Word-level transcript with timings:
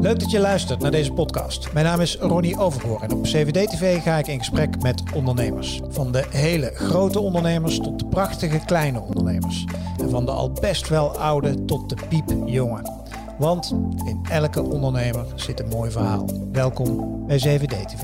Leuk 0.00 0.20
dat 0.20 0.30
je 0.30 0.38
luistert 0.38 0.80
naar 0.80 0.90
deze 0.90 1.12
podcast. 1.12 1.72
Mijn 1.72 1.84
naam 1.84 2.00
is 2.00 2.16
Ronnie 2.16 2.58
Overgoor 2.58 3.02
en 3.02 3.12
op 3.12 3.22
CVD-TV 3.22 4.02
ga 4.02 4.18
ik 4.18 4.26
in 4.26 4.38
gesprek 4.38 4.82
met 4.82 5.02
ondernemers. 5.14 5.80
Van 5.88 6.12
de 6.12 6.24
hele 6.30 6.70
grote 6.74 7.20
ondernemers 7.20 7.78
tot 7.78 7.98
de 7.98 8.06
prachtige 8.06 8.60
kleine 8.66 9.00
ondernemers. 9.00 9.64
En 10.00 10.10
van 10.10 10.24
de 10.24 10.30
al 10.30 10.52
best 10.52 10.88
wel 10.88 11.18
oude 11.18 11.64
tot 11.64 11.88
de 11.88 11.96
piepjonge. 12.08 12.82
Want 13.38 13.74
in 14.04 14.20
elke 14.30 14.62
ondernemer 14.62 15.26
zit 15.34 15.60
een 15.60 15.68
mooi 15.68 15.90
verhaal. 15.90 16.28
Welkom 16.52 17.26
bij 17.26 17.36
CVD-TV. 17.36 18.02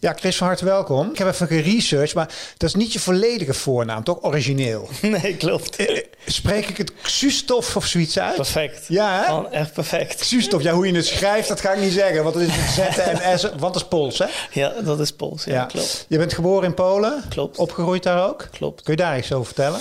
Ja, 0.00 0.12
Chris 0.16 0.36
van 0.36 0.46
harte 0.46 0.64
welkom. 0.64 1.10
Ik 1.10 1.18
heb 1.18 1.28
even 1.28 1.46
geresearched, 1.46 2.14
maar 2.14 2.28
dat 2.56 2.68
is 2.68 2.74
niet 2.74 2.92
je 2.92 2.98
volledige 3.00 3.54
voornaam, 3.54 4.04
toch? 4.04 4.18
Origineel. 4.22 4.88
Nee, 5.02 5.36
klopt. 5.36 5.76
Eh, 5.76 6.02
Spreek 6.26 6.68
ik 6.68 6.76
het 6.76 6.92
Xustof 7.02 7.76
of 7.76 7.84
zoiets 7.86 8.18
uit? 8.18 8.34
Perfect. 8.34 8.84
Ja, 8.88 9.24
hè? 9.50 9.56
Echt 9.56 9.72
perfect. 9.72 10.20
Xustof, 10.20 10.62
ja, 10.62 10.72
hoe 10.72 10.86
je 10.86 10.94
het 10.94 11.06
schrijft, 11.06 11.48
dat 11.48 11.60
ga 11.60 11.72
ik 11.72 11.80
niet 11.80 11.92
zeggen. 11.92 12.22
Want 12.22 12.34
het 12.34 12.48
is 12.48 12.56
met 12.56 12.66
Z 12.94 12.98
en 12.98 13.38
S, 13.38 13.42
want 13.42 13.74
het 13.74 13.82
is 13.82 13.88
Pools, 13.88 14.18
hè? 14.18 14.26
Ja, 14.52 14.72
dat 14.84 15.00
is 15.00 15.12
Pools. 15.12 15.44
Ja, 15.44 15.64
klopt. 15.64 16.04
Je 16.08 16.18
bent 16.18 16.32
geboren 16.34 16.64
in 16.64 16.74
Polen? 16.74 17.22
Klopt. 17.28 17.58
Opgegroeid 17.58 18.02
daar 18.02 18.28
ook? 18.28 18.48
Klopt. 18.52 18.82
Kun 18.82 18.92
je 18.96 19.02
daar 19.02 19.18
iets 19.18 19.32
over 19.32 19.46
vertellen? 19.46 19.80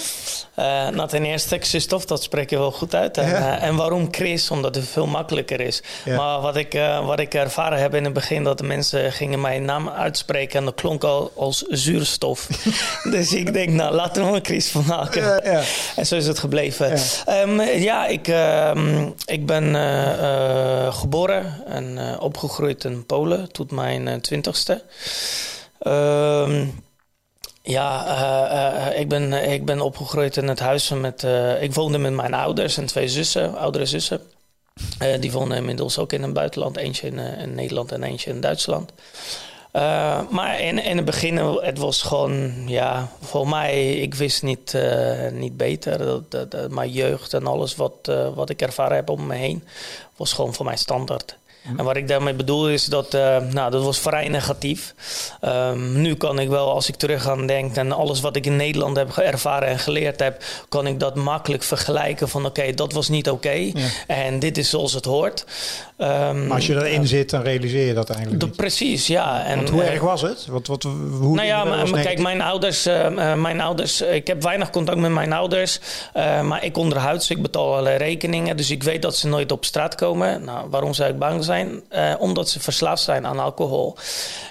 Uh, 0.60 0.66
nou, 0.96 1.08
ten 1.08 1.26
eerste, 1.26 1.58
Christophe, 1.60 2.08
dat 2.08 2.24
spreek 2.24 2.50
je 2.50 2.58
wel 2.58 2.72
goed 2.72 2.96
uit. 2.96 3.18
En, 3.18 3.30
Ja. 3.30 3.58
uh, 3.58 3.64
en 3.68 3.76
waarom 3.76 4.08
Chris? 4.12 4.52
Omdat 4.52 4.76
het 4.76 4.88
veel 4.88 5.08
makkelijker 5.08 5.60
is. 5.62 5.82
Ja. 6.06 6.16
Maar 6.18 6.42
wat 6.42 6.56
ik, 6.56 6.74
uh, 6.74 7.06
wat 7.06 7.20
ik 7.20 7.34
ervaren 7.34 7.80
heb 7.80 7.96
in 7.96 8.04
het 8.04 8.14
begin, 8.14 8.44
dat 8.44 8.58
de 8.58 8.64
mensen 8.64 9.12
gingen 9.12 9.42
mijn 9.42 9.66
naam 9.66 9.88
uitspreken 10.08 10.60
en 10.60 10.66
dat 10.66 10.76
klonk 10.76 11.04
al 11.04 11.32
als 11.36 11.62
zuurstof. 11.62 12.48
dus 13.16 13.34
ik 13.34 13.54
denk, 13.54 13.70
nou, 13.70 13.96
laten 13.96 14.24
we 14.24 14.30
er 14.30 14.36
een 14.36 14.46
Chris 14.46 14.70
van 14.70 14.84
maken. 14.88 15.22
Ja, 15.22 15.40
ja. 15.44 15.64
En 15.96 16.06
zo 16.06 16.16
is 16.16 16.28
het 16.28 16.40
gebleven. 16.40 16.90
Ja. 17.26 17.46
Ja, 17.46 17.64
ja 17.64 18.06
ik, 18.08 18.28
ehm, 18.28 19.10
ik 19.26 19.46
ben 19.46 19.76
eh, 19.76 20.86
eh, 20.86 20.94
geboren 20.94 21.64
en 21.66 21.98
eh, 21.98 22.22
opgegroeid 22.22 22.84
in 22.84 23.06
Polen 23.06 23.52
tot 23.52 23.72
mijn 23.72 24.22
twintigste. 24.22 24.84
Ehm, 25.80 26.66
ja, 27.62 28.92
ik, 28.92 29.08
ben, 29.10 29.34
ik 29.34 29.66
ben 29.66 29.82
opgegroeid 29.82 30.38
in 30.38 30.48
het 30.48 30.60
huis 30.60 30.90
met. 30.90 31.26
ik 31.60 31.74
woonde 31.74 31.98
met 31.98 32.14
mijn 32.14 32.34
ouders 32.34 32.78
en 32.78 32.86
twee 32.86 33.10
zussen, 33.10 33.58
oudere 33.58 33.86
zussen. 33.86 34.22
Die 35.20 35.32
woonden 35.32 35.58
inmiddels 35.58 35.98
ook 35.98 36.14
in 36.14 36.24
het 36.24 36.34
buitenland. 36.34 36.78
Eentje 36.78 37.08
in, 37.08 37.18
in 37.18 37.56
Nederland 37.56 37.92
en 37.92 38.04
eentje 38.04 38.30
in 38.30 38.42
Duitsland. 38.42 38.92
Uh, 39.78 40.20
maar 40.30 40.60
in, 40.60 40.84
in 40.84 40.96
het 40.98 41.06
begin, 41.06 41.38
het 41.38 41.78
was 41.78 42.02
gewoon, 42.02 42.54
ja, 42.68 43.10
voor 43.22 43.48
mij, 43.48 43.94
ik 43.94 44.16
wist 44.16 44.44
niet, 44.44 44.74
uh, 44.74 45.32
niet 45.32 45.58
beter. 45.58 45.98
Dat, 45.98 46.52
dat, 46.52 46.72
mijn 46.72 46.92
jeugd 46.92 47.34
en 47.34 47.48
alles 47.48 47.76
wat, 47.76 47.94
uh, 48.10 48.34
wat 48.36 48.50
ik 48.50 48.62
ervaren 48.62 48.96
heb 48.96 49.10
om 49.10 49.28
me 49.28 49.36
heen, 49.36 49.64
was 50.16 50.34
gewoon 50.34 50.54
voor 50.54 50.66
mij 50.66 50.76
standaard. 50.76 51.38
En 51.78 51.84
wat 51.84 51.96
ik 51.96 52.08
daarmee 52.08 52.34
bedoel 52.34 52.70
is 52.70 52.86
dat, 52.86 53.14
uh, 53.14 53.38
nou, 53.52 53.72
dat 53.72 53.84
was 53.84 54.00
vrij 54.00 54.28
negatief. 54.28 54.94
Um, 55.42 56.02
nu 56.02 56.16
kan 56.16 56.40
ik 56.40 56.50
wel, 56.50 56.72
als 56.74 56.88
ik 56.88 56.96
terug 56.96 57.28
aan 57.28 57.48
denk 57.48 57.76
en 57.76 57.92
alles 57.92 58.22
wat 58.22 58.36
ik 58.36 58.46
in 58.46 58.56
Nederland 58.56 58.98
heb 58.98 59.18
ervaren 59.18 59.68
en 59.68 59.80
geleerd 59.80 60.20
heb, 60.20 60.44
kan 60.70 60.88
ik 60.88 61.00
dat 61.00 61.16
makkelijk 61.16 61.64
vergelijken 61.64 62.30
van 62.30 62.46
oké, 62.46 62.60
okay, 62.60 62.74
dat 62.74 62.94
was 62.94 63.10
niet 63.10 63.30
oké 63.30 63.48
okay, 63.48 63.74
ja. 63.76 64.16
en 64.16 64.40
dit 64.40 64.58
is 64.58 64.70
zoals 64.70 64.94
het 64.94 65.06
hoort. 65.06 65.46
Um, 65.98 66.48
maar 66.48 66.56
als 66.56 66.68
je 66.68 66.76
erin 66.76 67.08
zit, 67.08 67.30
dan 67.30 67.42
realiseer 67.42 67.88
je 67.88 67.94
dat 67.94 68.10
eigenlijk 68.10 68.44
niet. 68.44 68.56
Precies, 68.56 69.08
ja. 69.08 69.46
En, 69.46 69.56
Want 69.56 69.70
hoe 69.70 69.84
erg 69.84 70.02
was 70.02 70.22
het? 70.22 70.46
Wat, 70.50 70.68
wat, 70.68 70.84
hoe, 70.84 71.36
nou 71.36 71.48
ja, 71.48 71.64
maar, 71.64 71.90
maar 71.90 72.02
kijk, 72.02 72.20
mijn 72.20 72.42
ouders, 72.42 72.88
uh, 72.88 73.34
mijn 73.34 73.62
ouders, 73.62 74.02
ik 74.02 74.28
heb 74.28 74.44
weinig 74.44 74.70
contact 74.70 74.98
met 74.98 75.12
mijn 75.12 75.34
ouders, 75.34 75.80
maar 76.44 76.64
ik 76.64 76.78
onderhuids, 76.78 77.30
ik 77.30 77.42
betaal 77.42 77.76
alle 77.76 77.96
rekeningen, 77.96 78.58
dus 78.58 78.72
ik 78.72 78.84
weet 78.84 79.02
dat 79.02 79.16
ze 79.16 79.28
nooit 79.28 79.52
op 79.52 79.66
straat 79.66 79.96
komen. 79.96 80.44
Nou, 80.44 80.70
waarom 80.70 80.94
zou 80.94 81.10
ik 81.10 81.20
bang 81.20 81.44
zijn? 81.44 81.57
Uh, 81.66 82.14
omdat 82.20 82.50
ze 82.50 82.60
verslaafd 82.60 83.04
zijn 83.04 83.26
aan 83.26 83.40
alcohol. 83.40 83.96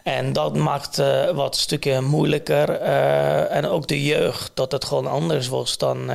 En 0.03 0.33
dat 0.33 0.57
maakt 0.57 0.99
uh, 0.99 1.31
wat 1.31 1.57
stukken 1.57 2.05
moeilijker. 2.05 2.83
Uh, 2.83 3.53
en 3.53 3.67
ook 3.67 3.89
de 3.89 4.05
jeugd, 4.05 4.51
dat 4.55 4.73
het 4.73 4.85
gewoon 4.85 5.07
anders 5.07 5.49
was 5.49 5.79
dan 5.79 6.11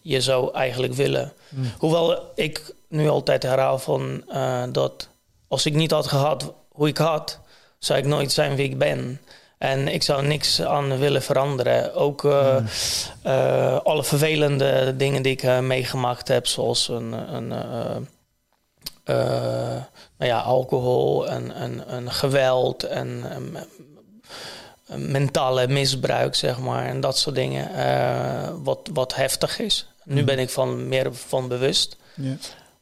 je 0.00 0.20
zou 0.20 0.54
eigenlijk 0.54 0.94
willen. 0.94 1.32
Mm. 1.48 1.72
Hoewel 1.78 2.32
ik 2.34 2.74
nu 2.88 3.08
altijd 3.08 3.42
herhaal 3.42 3.78
van 3.78 4.24
dat 4.72 5.08
als 5.48 5.66
ik 5.66 5.74
niet 5.74 5.90
had 5.90 6.06
gehad 6.06 6.52
hoe 6.72 6.88
ik 6.88 6.98
had, 6.98 7.38
zou 7.78 7.98
ik 7.98 8.04
nooit 8.04 8.32
zijn 8.32 8.56
wie 8.56 8.68
ik 8.68 8.78
ben. 8.78 9.20
En 9.58 9.88
ik 9.88 10.02
zou 10.02 10.26
niks 10.26 10.62
aan 10.62 10.98
willen 10.98 11.22
veranderen. 11.22 11.94
Ook 11.94 12.22
uh, 12.22 12.58
mm. 12.58 12.66
uh, 13.26 13.76
alle 13.76 14.04
vervelende 14.04 14.96
dingen 14.96 15.22
die 15.22 15.32
ik 15.32 15.42
uh, 15.42 15.58
meegemaakt 15.58 16.28
heb, 16.28 16.46
zoals 16.46 16.88
een. 16.88 17.12
een 17.34 17.52
nou 20.16 20.30
ja, 20.30 20.38
alcohol 20.38 21.28
en, 21.28 21.54
en, 21.54 21.88
en 21.88 22.12
geweld 22.12 22.82
en, 22.82 23.22
en, 23.30 23.56
mentale 25.10 25.68
misbruik, 25.68 26.34
zeg 26.34 26.58
maar, 26.58 26.86
en 26.86 27.00
dat 27.00 27.18
soort 27.18 27.34
dingen, 27.34 27.70
wat, 28.62 28.90
wat 28.92 29.14
heftig 29.14 29.58
is. 29.58 29.88
Nu 30.04 30.24
ben 30.24 30.38
ik 30.38 30.50
van 30.50 30.88
meer 30.88 31.14
van 31.14 31.48
bewust. 31.48 31.96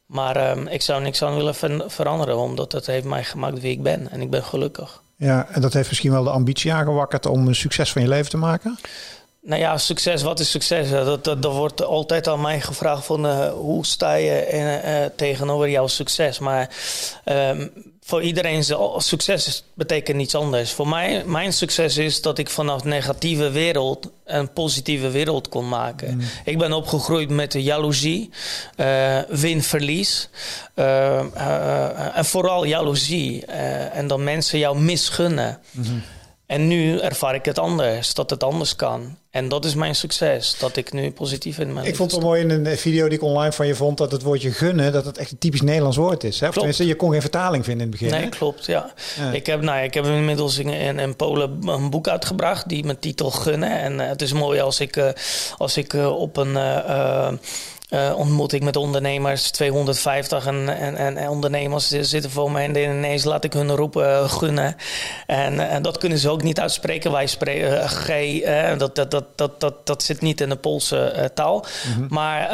Maar 0.05 0.57
ik 0.71 0.81
zou 0.81 1.01
niks 1.01 1.21
aan 1.21 1.35
willen 1.35 1.55
ver 1.55 1.83
veranderen, 1.87 2.37
omdat 2.37 2.71
het 2.71 2.85
heeft 2.85 3.05
mij 3.05 3.23
gemaakt 3.23 3.59
wie 3.59 3.71
ik 3.71 3.83
ben. 3.83 4.11
En 4.11 4.21
ik 4.21 4.29
ben 4.29 4.43
gelukkig. 4.43 5.01
Ja, 5.15 5.47
en 5.51 5.61
dat 5.61 5.73
heeft 5.73 5.87
misschien 5.87 6.11
wel 6.11 6.23
de 6.23 6.29
ambitie 6.29 6.73
aangewakkerd 6.73 7.25
om 7.25 7.47
een 7.47 7.55
succes 7.55 7.91
van 7.91 8.01
je 8.01 8.07
leven 8.07 8.29
te 8.29 8.37
maken? 8.37 8.77
Nou 9.47 9.61
ja, 9.61 9.77
succes, 9.77 10.21
wat 10.21 10.39
is 10.39 10.51
succes? 10.51 10.89
Dat, 10.89 11.23
dat, 11.23 11.41
dat 11.41 11.53
wordt 11.53 11.83
altijd 11.83 12.27
aan 12.27 12.41
mij 12.41 12.61
gevraagd 12.61 13.05
van 13.05 13.25
uh, 13.25 13.49
hoe 13.51 13.85
sta 13.85 14.13
je 14.13 14.47
uh, 14.53 15.05
tegenover 15.15 15.69
jouw 15.69 15.87
succes. 15.87 16.39
Maar 16.39 16.69
um, 17.25 17.71
voor 18.01 18.21
iedereen 18.21 18.63
succes 18.97 19.63
betekent 19.73 20.17
niets 20.17 20.35
anders. 20.35 20.71
Voor 20.71 20.87
mij, 20.87 21.23
mijn 21.25 21.53
succes 21.53 21.97
is 21.97 22.21
dat 22.21 22.37
ik 22.37 22.49
vanaf 22.49 22.83
negatieve 22.83 23.49
wereld 23.49 24.09
een 24.25 24.53
positieve 24.53 25.09
wereld 25.09 25.49
kon 25.49 25.67
maken. 25.67 26.13
Mm. 26.13 26.21
Ik 26.45 26.57
ben 26.57 26.73
opgegroeid 26.73 27.29
met 27.29 27.51
de 27.51 27.63
jaloezie, 27.63 28.29
uh, 28.77 29.19
win-verlies. 29.27 30.29
en 30.75 32.25
vooral 32.25 32.63
jaloezie. 32.63 33.45
en 33.45 34.07
dat 34.07 34.19
mensen 34.19 34.59
jou 34.59 34.79
misgunnen. 34.79 35.59
Mhm. 35.71 35.87
Mm 35.87 35.93
-hmm. 35.93 36.03
En 36.47 36.67
nu 36.67 36.97
ervaar 36.97 37.35
ik 37.35 37.45
het 37.45 37.59
anders, 37.59 38.13
dat 38.13 38.29
het 38.29 38.43
anders 38.43 38.75
kan. 38.75 39.17
En 39.29 39.47
dat 39.47 39.65
is 39.65 39.75
mijn 39.75 39.95
succes, 39.95 40.57
dat 40.59 40.77
ik 40.77 40.93
nu 40.93 41.11
positief 41.11 41.59
in 41.59 41.73
mijn 41.73 41.85
Ik 41.85 41.95
vond 41.95 42.11
het 42.11 42.19
wel 42.19 42.29
mooi 42.29 42.41
in 42.41 42.65
een 42.65 42.77
video 42.77 43.07
die 43.07 43.17
ik 43.17 43.23
online 43.23 43.51
van 43.51 43.67
je 43.67 43.75
vond... 43.75 43.97
dat 43.97 44.11
het 44.11 44.21
woordje 44.21 44.51
gunnen, 44.51 44.91
dat 44.91 45.05
het 45.05 45.17
echt 45.17 45.31
een 45.31 45.37
typisch 45.37 45.61
Nederlands 45.61 45.97
woord 45.97 46.23
is. 46.23 46.39
Hè? 46.39 46.47
Of 46.47 46.53
tenminste, 46.53 46.85
je 46.85 46.95
kon 46.95 47.11
geen 47.11 47.21
vertaling 47.21 47.65
vinden 47.65 47.85
in 47.85 47.91
het 47.91 47.99
begin. 47.99 48.15
Nee, 48.15 48.29
hè? 48.29 48.37
klopt, 48.37 48.65
ja. 48.65 48.93
ja. 49.17 49.31
Ik, 49.31 49.45
heb, 49.45 49.61
nou, 49.61 49.83
ik 49.83 49.93
heb 49.93 50.05
inmiddels 50.05 50.57
in, 50.57 50.69
in, 50.69 50.99
in, 50.99 51.15
Polen 51.15 51.67
een 51.67 51.89
boek 51.89 52.07
uitgebracht... 52.07 52.69
die 52.69 52.85
met 52.85 53.01
titel 53.01 53.31
Gunnen. 53.31 53.79
En 53.79 53.93
uh, 53.93 54.07
het 54.07 54.21
is 54.21 54.33
mooi 54.33 54.59
als 54.59 54.79
ik, 54.79 54.95
uh, 54.95 55.09
als 55.57 55.77
ik 55.77 55.93
uh, 55.93 56.19
op 56.19 56.37
een... 56.37 56.57
Uh, 57.89 58.13
ontmoet 58.17 58.53
ik 58.53 58.63
met 58.63 58.75
ondernemers, 58.75 59.51
250 59.51 60.45
en, 60.45 60.69
en, 60.77 61.17
en 61.17 61.29
ondernemers 61.29 61.87
zitten 61.87 62.31
voor 62.31 62.51
me 62.51 62.61
en 62.61 62.75
ineens 62.75 63.23
laat 63.23 63.43
ik 63.43 63.53
hun 63.53 63.75
roepen 63.75 64.09
uh, 64.09 64.29
gunnen. 64.29 64.75
En, 65.27 65.69
en, 65.69 65.81
dat 65.81 65.97
kunnen 65.97 66.17
ze 66.17 66.29
ook 66.29 66.43
niet 66.43 66.59
uitspreken. 66.59 67.11
Wij 67.11 67.27
spreken 67.27 67.71
uh, 67.71 67.85
G, 67.85 68.77
dat, 68.77 68.95
dat, 68.95 69.11
dat, 69.11 69.25
dat, 69.35 69.59
dat, 69.59 69.87
dat 69.87 70.03
zit 70.03 70.21
niet 70.21 70.41
in 70.41 70.49
de 70.49 70.55
Poolse 70.55 71.31
taal. 71.33 71.57
Mhm. 71.57 71.89
Mm 71.89 71.95
-hmm. 71.97 72.07
Maar 72.09 72.49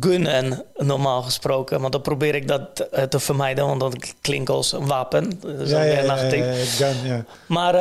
gunnen, 0.00 0.64
normaal 0.76 1.22
gesproken, 1.22 1.80
want 1.80 1.92
dan 1.92 2.02
probeer 2.02 2.34
ik 2.34 2.48
dat 2.48 2.88
te 3.08 3.20
vermijden, 3.20 3.66
want 3.66 3.80
dat 3.80 4.14
klinkt 4.20 4.50
als 4.50 4.72
een 4.72 4.86
wapen. 4.86 5.40
Is 5.60 5.70
ja, 5.70 5.82
ja, 5.82 6.02
ja, 6.02 6.16
ja, 6.16 6.54
gun, 6.54 6.96
ja. 7.04 7.24
Maar 7.46 7.74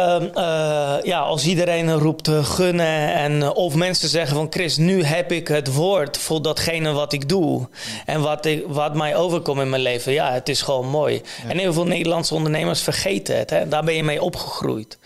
ja, 1.05 1.19
als 1.19 1.45
iedereen 1.45 1.93
roept 1.93 2.29
gunnen 2.29 3.13
en 3.13 3.53
of 3.53 3.75
mensen 3.75 4.09
zeggen 4.09 4.35
van 4.35 4.47
Chris, 4.49 4.77
nu 4.77 5.03
heb 5.03 5.31
ik 5.31 5.47
het 5.47 5.73
woord 5.73 6.17
voor 6.17 6.41
datgene 6.41 6.89
wat 6.93 7.13
ik 7.13 7.29
doe 7.29 7.69
en 8.05 8.21
wat, 8.21 8.45
ik, 8.45 8.63
wat 8.67 8.95
mij 8.95 9.15
overkomt 9.15 9.61
in 9.61 9.69
mijn 9.69 9.81
leven. 9.81 10.13
Ja, 10.13 10.31
het 10.31 10.49
is 10.49 10.61
gewoon 10.61 10.87
mooi. 10.87 11.21
Ja. 11.43 11.49
En 11.49 11.57
heel 11.57 11.73
veel 11.73 11.85
Nederlandse 11.85 12.33
ondernemers 12.33 12.81
vergeten 12.81 13.37
het. 13.37 13.49
Hè? 13.49 13.67
Daar 13.67 13.83
ben 13.83 13.93
je 13.93 14.03
mee 14.03 14.21
opgegroeid. 14.21 14.97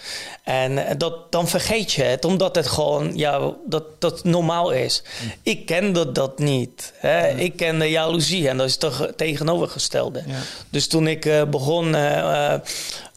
En 0.43 0.97
dat, 0.97 1.31
dan 1.31 1.47
vergeet 1.47 1.91
je 1.91 2.03
het, 2.03 2.25
omdat 2.25 2.55
het 2.55 2.67
gewoon 2.67 3.17
ja, 3.17 3.53
dat, 3.65 3.83
dat 3.99 4.23
normaal 4.23 4.71
is. 4.71 5.03
Hm. 5.19 5.27
Ik 5.43 5.65
kende 5.65 6.11
dat 6.11 6.39
niet. 6.39 6.93
Hè? 6.97 7.27
Ja. 7.27 7.35
Ik 7.35 7.55
kende 7.55 7.89
jaloezie 7.89 8.49
en 8.49 8.57
dat 8.57 8.67
is 8.67 8.77
toch 8.77 9.07
tegenovergestelde. 9.15 10.23
Ja. 10.25 10.35
Dus 10.69 10.87
toen 10.87 11.07
ik 11.07 11.25
uh, 11.25 11.43
begon... 11.43 11.93
Uh, 11.95 12.53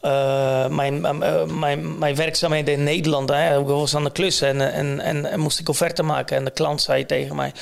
uh, 0.03 0.67
mijn, 0.67 0.95
uh, 0.95 1.45
mijn, 1.45 1.99
mijn 1.99 2.15
werkzaamheden 2.15 2.75
in 2.75 2.83
Nederland, 2.83 3.29
hè, 3.29 3.61
ik 3.61 3.67
was 3.67 3.95
aan 3.95 4.05
de 4.05 4.13
klus 4.13 4.41
en, 4.41 4.73
en, 4.73 5.01
en, 5.01 5.25
en 5.31 5.41
moest 5.41 5.59
ik 5.59 5.69
offerte 5.69 6.03
maken. 6.03 6.37
En 6.37 6.45
de 6.45 6.51
klant 6.51 6.83
zei 6.83 7.07
tegen 7.07 7.37
mij: 7.37 7.53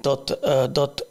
dat, 0.00 0.38
uh, 0.44 0.62
dat 0.72 1.04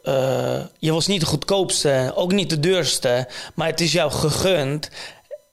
je 0.78 0.92
was 0.92 1.06
niet 1.06 1.20
de 1.20 1.26
goedkoopste, 1.26 2.12
ook 2.14 2.32
niet 2.32 2.50
de 2.50 2.60
duurste, 2.60 3.28
maar 3.54 3.66
het 3.66 3.80
is 3.80 3.92
jou 3.92 4.10
gegund. 4.10 4.88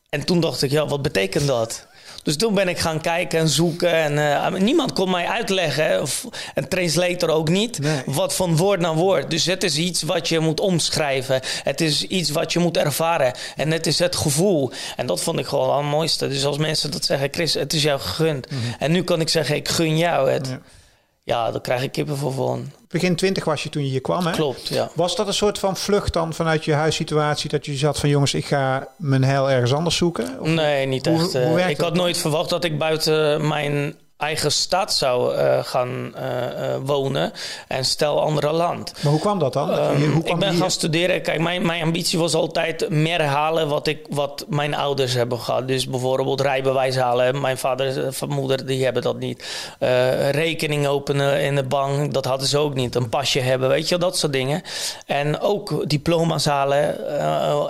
En 0.09 0.25
toen 0.25 0.39
dacht 0.39 0.61
ik, 0.61 0.71
ja, 0.71 0.87
wat 0.87 1.01
betekent 1.01 1.47
dat? 1.47 1.87
Dus 2.27 2.37
toen 2.37 2.53
ben 2.53 2.67
ik 2.67 2.77
gaan 2.77 3.01
kijken 3.01 3.39
en 3.39 3.49
zoeken. 3.49 3.93
En 3.93 4.17
eh, 4.17 4.61
niemand 4.61 4.93
kon 4.93 5.09
mij 5.09 5.27
uitleggen, 5.27 6.01
of 6.01 6.25
een 6.55 6.67
translator 6.67 7.29
ook 7.29 7.49
niet, 7.49 7.79
wat 8.05 8.35
van 8.35 8.57
woord 8.57 8.79
naar 8.79 8.95
woord. 8.95 9.29
Dus 9.29 9.45
het 9.45 9.63
is 9.63 9.77
iets 9.77 10.01
wat 10.01 10.27
je 10.27 10.39
moet 10.39 10.59
omschrijven. 10.59 11.41
Het 11.63 11.81
is 11.81 12.03
iets 12.03 12.29
wat 12.29 12.53
je 12.53 12.59
moet 12.59 12.77
ervaren. 12.77 13.33
En 13.55 13.71
het 13.71 13.87
is 13.87 13.99
het 13.99 14.15
gevoel. 14.15 14.71
En 14.95 15.05
dat 15.05 15.21
vond 15.21 15.39
ik 15.39 15.45
gewoon 15.45 15.77
het 15.77 15.85
mooiste. 15.85 16.27
Dus 16.27 16.45
als 16.45 16.57
mensen 16.57 16.91
dat 16.91 17.05
zeggen, 17.05 17.27
Chris, 17.31 17.53
het 17.53 17.73
is 17.73 17.83
jou 17.83 17.99
gegund. 17.99 18.51
Mhm. 18.51 18.59
En 18.79 18.91
nu 18.91 19.03
kan 19.03 19.21
ik 19.21 19.29
zeggen, 19.29 19.55
ik 19.55 19.67
gun 19.67 19.97
jou 19.97 20.31
het. 20.31 20.47
Ja. 20.47 20.59
Ja, 21.27 21.51
dan 21.51 21.61
krijg 21.61 21.83
ik 21.83 21.91
kippen 21.91 22.17
voor 22.17 22.33
van. 22.33 22.71
Begin 22.87 23.15
twintig 23.15 23.45
was 23.45 23.63
je 23.63 23.69
toen 23.69 23.83
je 23.83 23.89
hier 23.89 24.01
kwam, 24.01 24.25
hè? 24.25 24.31
Klopt, 24.31 24.67
ja. 24.67 24.89
Was 24.93 25.15
dat 25.15 25.27
een 25.27 25.33
soort 25.33 25.59
van 25.59 25.77
vlucht 25.77 26.13
dan 26.13 26.33
vanuit 26.33 26.65
je 26.65 26.73
huissituatie... 26.73 27.49
dat 27.49 27.65
je 27.65 27.75
zat 27.75 27.99
van 27.99 28.09
jongens, 28.09 28.33
ik 28.33 28.45
ga 28.45 28.87
mijn 28.97 29.23
heil 29.23 29.49
ergens 29.49 29.73
anders 29.73 29.95
zoeken? 29.95 30.39
Of 30.39 30.47
nee, 30.47 30.85
niet 30.85 31.07
echt. 31.07 31.33
Hoe 31.33 31.61
ik 31.61 31.79
had 31.79 31.93
nooit 31.93 32.17
verwacht 32.17 32.49
dat 32.49 32.63
ik 32.63 32.77
buiten 32.77 33.47
mijn 33.47 33.95
eigen 34.17 34.51
stad 34.51 34.93
zou 34.93 35.35
uh, 35.35 35.63
gaan 35.63 36.13
uh, 36.15 36.75
wonen 36.83 37.31
en 37.67 37.85
stel 37.85 38.21
andere 38.21 38.51
land. 38.51 38.93
Maar 39.01 39.11
hoe 39.11 39.21
kwam 39.21 39.39
dat 39.39 39.53
dan? 39.53 39.69
Um, 39.69 40.11
hoe 40.11 40.23
kwam 40.23 40.33
ik 40.33 40.39
ben 40.39 40.55
gaan 40.55 40.71
studeren. 40.71 41.21
Kijk, 41.21 41.39
mijn, 41.39 41.65
mijn 41.65 41.83
ambitie 41.83 42.19
was 42.19 42.33
altijd 42.33 42.89
meer 42.89 43.21
halen 43.21 43.67
wat, 43.67 43.87
ik, 43.87 44.05
wat 44.09 44.45
mijn 44.49 44.75
ouders 44.75 45.13
hebben 45.13 45.39
gehad. 45.39 45.67
Dus 45.67 45.87
bijvoorbeeld 45.87 46.41
rijbewijs 46.41 46.95
halen. 46.95 47.41
Mijn 47.41 47.57
vader 47.57 48.07
en 48.19 48.29
moeder 48.29 48.65
die 48.65 48.83
hebben 48.83 49.01
dat 49.01 49.19
niet. 49.19 49.43
Uh, 49.79 50.29
rekening 50.29 50.87
openen 50.87 51.41
in 51.41 51.55
de 51.55 51.63
bank, 51.63 52.13
dat 52.13 52.25
hadden 52.25 52.47
ze 52.47 52.57
ook 52.57 52.73
niet. 52.73 52.95
Een 52.95 53.09
pasje 53.09 53.39
hebben, 53.39 53.69
weet 53.69 53.89
je, 53.89 53.97
dat 53.97 54.17
soort 54.17 54.33
dingen. 54.33 54.61
En 55.05 55.39
ook 55.39 55.89
diploma's 55.89 56.45
halen. 56.45 56.95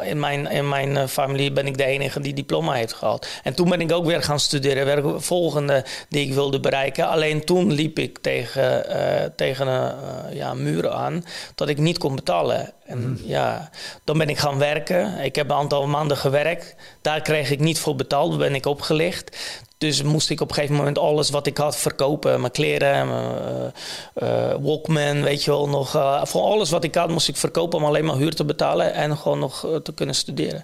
in 0.05 0.19
mijn, 0.19 0.51
in 0.51 0.69
mijn 0.69 1.09
familie 1.09 1.51
ben 1.51 1.67
ik 1.67 1.77
de 1.77 1.85
enige 1.85 2.19
die 2.19 2.33
diploma 2.33 2.73
heeft 2.73 2.93
gehad. 2.93 3.27
En 3.43 3.53
toen 3.53 3.69
ben 3.69 3.81
ik 3.81 3.91
ook 3.91 4.05
weer 4.05 4.23
gaan 4.23 4.39
studeren. 4.39 5.21
Volgende 5.21 5.85
die 6.09 6.25
ik 6.25 6.35
wilde 6.37 6.59
bereiken. 6.59 7.07
Alleen 7.07 7.45
toen 7.45 7.71
liep 7.71 7.99
ik 7.99 8.17
tegen, 8.17 8.85
uh, 8.89 9.23
tegen 9.35 9.67
een 9.67 9.95
uh, 10.29 10.35
ja, 10.35 10.53
muur 10.53 10.89
aan 10.89 11.25
dat 11.55 11.69
ik 11.69 11.77
niet 11.77 11.97
kon 11.97 12.15
betalen. 12.15 12.73
En 12.85 13.11
mhm. 13.11 13.27
ja, 13.27 13.69
dan 14.03 14.17
ben 14.17 14.29
ik 14.29 14.37
gaan 14.37 14.57
werken. 14.57 15.19
Ik 15.19 15.35
heb 15.35 15.49
een 15.49 15.55
aantal 15.55 15.87
maanden 15.87 16.17
gewerkt. 16.17 16.75
Daar 17.01 17.21
kreeg 17.21 17.51
ik 17.51 17.59
niet 17.59 17.79
voor 17.79 17.95
betaald, 17.95 18.37
ben 18.37 18.55
ik 18.55 18.65
opgelicht. 18.65 19.37
Dus 19.77 20.03
moest 20.03 20.29
ik 20.29 20.41
op 20.41 20.49
een 20.49 20.55
gegeven 20.55 20.75
moment 20.75 20.97
alles 20.97 21.29
wat 21.29 21.47
ik 21.47 21.57
had 21.57 21.77
verkopen. 21.77 22.39
Mijn 22.39 22.51
kleren, 22.51 23.07
mijn 23.07 23.73
uh, 24.15 24.53
Walkman, 24.61 25.21
weet 25.21 25.43
je 25.43 25.51
wel. 25.51 25.69
Nog, 25.69 25.95
uh, 25.95 26.25
voor 26.25 26.41
alles 26.41 26.69
wat 26.69 26.83
ik 26.83 26.95
had 26.95 27.09
moest 27.09 27.27
ik 27.27 27.35
verkopen 27.35 27.79
om 27.79 27.85
alleen 27.85 28.05
maar 28.05 28.15
huur 28.15 28.35
te 28.35 28.45
betalen. 28.45 28.93
En 28.93 29.17
gewoon 29.17 29.39
nog 29.39 29.67
te 29.83 29.93
kunnen 29.93 30.15
studeren. 30.15 30.63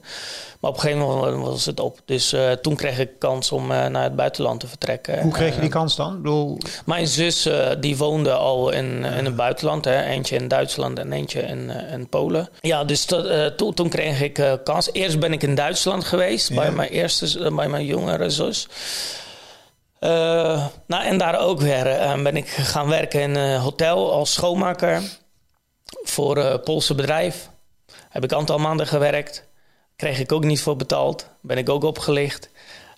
Maar 0.60 0.72
op 0.72 0.78
een 0.78 0.84
gegeven 0.84 1.06
moment 1.06 1.46
was 1.46 1.66
het 1.66 1.80
op. 1.80 2.00
Dus 2.06 2.36
toen 2.62 2.76
kreeg 2.76 3.00
ik 3.00 3.10
kans 3.20 3.52
om 3.52 3.68
naar 3.68 4.04
het 4.04 4.16
buitenland 4.16 4.60
te 4.60 4.68
vertrekken. 4.68 5.22
Hoe 5.22 5.32
kreeg 5.32 5.56
je 5.56 5.62
die 5.62 5.70
kans 5.70 5.96
dan? 5.96 6.22
Bedoel... 6.22 6.58
Mijn 6.86 7.08
zus 7.08 7.50
die 7.80 7.98
woonde 7.98 8.32
al 8.32 8.70
in, 8.70 9.04
in 9.04 9.26
het 9.26 9.36
buitenland. 9.36 9.86
Hè. 9.86 10.04
Eentje 10.04 10.36
in 10.36 10.48
Duitsland 10.48 11.00
en 11.00 11.12
eentje 11.12 11.42
in, 11.42 11.70
in 11.70 12.08
Polen. 12.08 12.50
Ja, 12.62 12.84
dus 12.84 13.06
toen, 13.56 13.74
toen 13.74 13.90
kreeg 13.90 14.22
ik 14.22 14.60
kans. 14.64 14.90
Eerst 14.92 15.20
ben 15.20 15.34
ik 15.34 15.44
in 15.44 15.56
Duitsland 15.56 16.04
geweest. 16.04 16.56
Bij 16.56 16.72
mijn 16.72 16.90
eerste, 16.90 17.52
bij 17.54 17.68
mijn 17.68 17.86
jongere 17.86 18.30
zus. 18.30 18.68
Uh, 20.04 20.68
nou, 20.88 21.04
en 21.06 21.18
daar 21.18 21.40
ook 21.40 21.60
weer 21.60 21.88
uh, 21.88 22.22
ben 22.24 22.36
ik 22.36 22.48
gaan 22.48 22.88
werken 22.88 23.22
in 23.22 23.36
een 23.36 23.60
hotel 23.60 24.12
als 24.12 24.34
schoonmaker 24.34 25.02
voor 26.04 26.38
een 26.38 26.62
Poolse 26.62 26.96
bedrijf. 26.96 27.50
Heb 28.10 28.24
ik 28.24 28.32
een 28.32 28.38
aantal 28.38 28.58
maanden 28.58 28.88
gewerkt. 28.88 29.48
Kreeg 29.96 30.20
ik 30.20 30.32
ook 30.32 30.44
niet 30.44 30.62
voor 30.62 30.76
betaald. 30.76 31.30
Ben 31.42 31.58
ik 31.58 31.70
ook 31.70 31.84
opgelicht. 31.84 32.50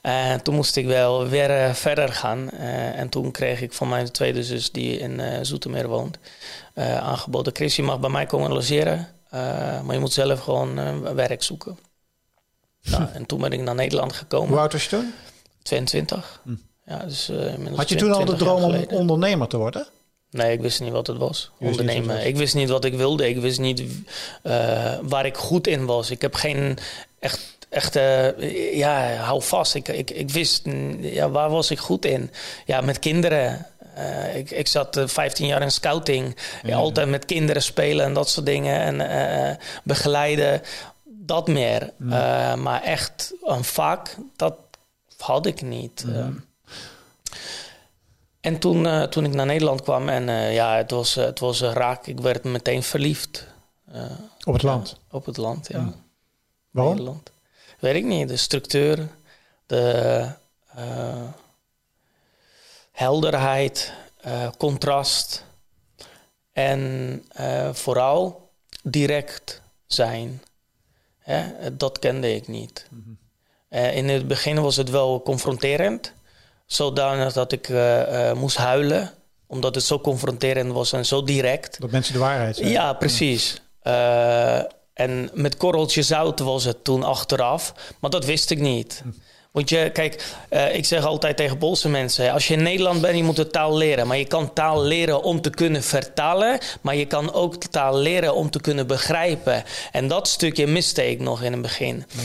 En 0.01 0.41
toen 0.41 0.55
moest 0.55 0.75
ik 0.75 0.85
wel 0.85 1.27
weer 1.27 1.49
uh, 1.49 1.73
verder 1.73 2.13
gaan. 2.13 2.49
en 2.49 3.09
toen 3.09 3.31
kreeg 3.31 3.61
ik 3.61 3.73
van 3.73 3.89
mijn 3.89 4.11
tweede 4.11 4.43
zus, 4.43 4.71
die 4.71 4.99
in 4.99 5.45
Zoetermeer 5.45 5.87
woont, 5.87 6.17
aangeboden: 6.75 7.55
Chris, 7.55 7.75
je 7.75 7.83
mag 7.83 7.99
bij 7.99 8.09
mij 8.09 8.25
komen 8.25 8.51
logeren. 8.51 9.07
maar 9.83 9.93
je 9.93 9.99
moet 9.99 10.13
zelf 10.13 10.39
gewoon 10.39 11.01
werk 11.15 11.43
zoeken. 11.43 11.77
Nou, 12.91 13.03
en 13.13 13.25
toen 13.25 13.39
ben 13.39 13.51
ik 13.51 13.59
naar 13.59 13.75
Nederland 13.75 14.13
gekomen. 14.13 14.49
Hoe 14.49 14.59
oud 14.59 14.71
was 14.71 14.83
je 14.83 14.89
toen? 14.89 15.13
22. 15.63 16.41
Hm. 16.43 16.53
Ja, 16.85 16.97
dus, 16.97 17.29
uh, 17.29 17.75
Had 17.75 17.89
je 17.89 17.95
toen 17.95 18.11
al 18.11 18.25
de 18.25 18.35
droom 18.35 18.63
om 18.63 18.85
ondernemer 18.89 19.47
te 19.47 19.57
worden? 19.57 19.87
Nee, 20.35 20.51
ik 20.51 20.61
wist 20.61 20.81
niet 20.81 20.91
wat 20.91 21.07
het 21.07 21.17
was. 21.17 21.51
Ondernemen. 21.59 22.25
Ik 22.25 22.37
wist 22.37 22.55
niet 22.55 22.69
wat 22.69 22.85
ik 22.85 22.93
wilde. 22.93 23.29
Ik 23.29 23.37
wist 23.37 23.59
niet 23.59 23.79
uh, 23.79 24.97
waar 25.01 25.25
ik 25.25 25.37
goed 25.37 25.67
in 25.67 25.85
was. 25.85 26.09
Ik 26.09 26.21
heb 26.21 26.33
geen 26.33 26.77
echt, 27.19 27.57
echt 27.69 27.95
uh, 27.95 28.75
ja, 28.75 29.13
hou 29.13 29.41
vast. 29.41 29.75
Ik, 29.75 29.87
ik, 29.87 30.11
ik 30.11 30.29
wist, 30.29 30.61
ja, 30.99 31.29
waar 31.29 31.49
was 31.49 31.71
ik 31.71 31.79
goed 31.79 32.05
in? 32.05 32.31
Ja, 32.65 32.81
met 32.81 32.99
kinderen. 32.99 33.65
Uh, 33.97 34.35
ik, 34.35 34.51
ik 34.51 34.67
zat 34.67 35.01
15 35.05 35.47
jaar 35.47 35.61
in 35.61 35.71
scouting. 35.71 36.37
Ja. 36.63 36.75
Altijd 36.75 37.09
met 37.09 37.25
kinderen 37.25 37.61
spelen 37.61 38.05
en 38.05 38.13
dat 38.13 38.29
soort 38.29 38.45
dingen. 38.45 39.01
En 39.01 39.59
begeleiden. 39.83 40.61
Dat 41.03 41.47
meer. 41.47 41.93
maar 42.57 42.81
echt 42.83 43.33
een 43.43 43.63
vak, 43.63 44.15
dat 44.35 44.55
had 45.17 45.45
ik 45.45 45.61
niet. 45.61 46.05
En 48.45 48.59
toen, 48.59 48.85
uh, 48.85 49.03
toen 49.03 49.25
ik 49.25 49.33
naar 49.33 49.45
Nederland 49.45 49.81
kwam 49.81 50.09
en 50.09 50.27
uh, 50.27 50.53
ja, 50.53 50.77
het 50.77 50.91
was, 50.91 51.15
het 51.15 51.39
was 51.39 51.61
raak. 51.61 52.07
Ik 52.07 52.19
werd 52.19 52.43
meteen 52.43 52.83
verliefd. 52.83 53.47
Op 54.43 54.53
het 54.53 54.63
land? 54.63 54.99
op 55.11 55.25
het 55.25 55.37
land, 55.37 55.67
ja. 55.67 55.79
Mm. 55.79 55.95
Waarom? 56.71 56.93
Nederland. 56.93 57.31
Weet 57.79 57.95
ik 57.95 58.03
niet. 58.03 58.27
De 58.27 58.37
structuur, 58.37 59.07
de 59.65 60.27
helderheid, 62.91 63.93
contrast. 64.57 65.45
En 66.51 67.23
vooral 67.73 68.49
direct 68.83 69.61
zijn. 69.87 70.41
Hè? 71.19 71.75
Dat 71.77 71.99
kende 71.99 72.35
ik 72.35 72.47
niet. 72.47 72.87
Mm 72.89 73.03
-hmm. 73.69 73.79
in 73.79 74.09
het 74.09 74.27
begin 74.27 74.61
was 74.61 74.75
het 74.75 74.89
wel 74.89 75.21
confronterend 75.21 76.13
zodanig 76.65 77.33
dat 77.33 77.51
ik 77.51 77.69
uh, 77.69 78.33
moest 78.33 78.57
huilen. 78.57 79.11
Omdat 79.47 79.75
het 79.75 79.83
zo 79.83 79.99
confronterend 79.99 80.71
was 80.71 80.93
en 80.93 81.05
zo 81.05 81.23
direct. 81.23 81.81
Dat 81.81 81.91
mensen 81.91 82.13
de 82.13 82.19
waarheid 82.19 82.55
zeggen. 82.55 82.73
Ja, 82.73 82.93
precies. 82.93 83.61
Uh, 83.83 84.57
en 84.93 85.29
met 85.33 85.57
korreltje 85.57 86.01
zout 86.01 86.39
was 86.39 86.63
het 86.63 86.83
toen 86.83 87.03
achteraf. 87.03 87.73
Maar 87.99 88.09
dat 88.09 88.25
wist 88.25 88.51
ik 88.51 88.59
niet. 88.59 89.03
Want 89.55 89.69
je, 89.69 89.89
kijk, 89.93 90.23
uh, 90.49 90.75
ik 90.75 90.85
zeg 90.85 91.05
altijd 91.05 91.37
tegen 91.37 91.57
Poolse 91.57 91.89
mensen: 91.89 92.31
als 92.31 92.47
je 92.47 92.53
in 92.53 92.63
Nederland 92.63 93.01
bent, 93.01 93.17
je 93.17 93.23
moet 93.23 93.35
de 93.35 93.47
taal 93.47 93.77
leren. 93.77 94.07
Maar 94.07 94.17
je 94.17 94.25
kan 94.25 94.53
taal 94.53 94.83
leren 94.83 95.23
om 95.23 95.41
te 95.41 95.49
kunnen 95.49 95.83
vertalen, 95.83 96.59
maar 96.81 96.95
je 96.95 97.05
kan 97.05 97.33
ook 97.33 97.63
taal 97.63 97.97
leren 97.97 98.35
om 98.35 98.49
te 98.49 98.61
kunnen 98.61 98.87
begrijpen. 98.87 99.63
En 99.91 100.07
dat 100.07 100.27
stukje 100.27 100.67
miste 100.67 101.09
ik 101.09 101.19
nog 101.19 101.43
in 101.43 101.51
het 101.51 101.61
begin. 101.61 102.05
Ja. 102.11 102.21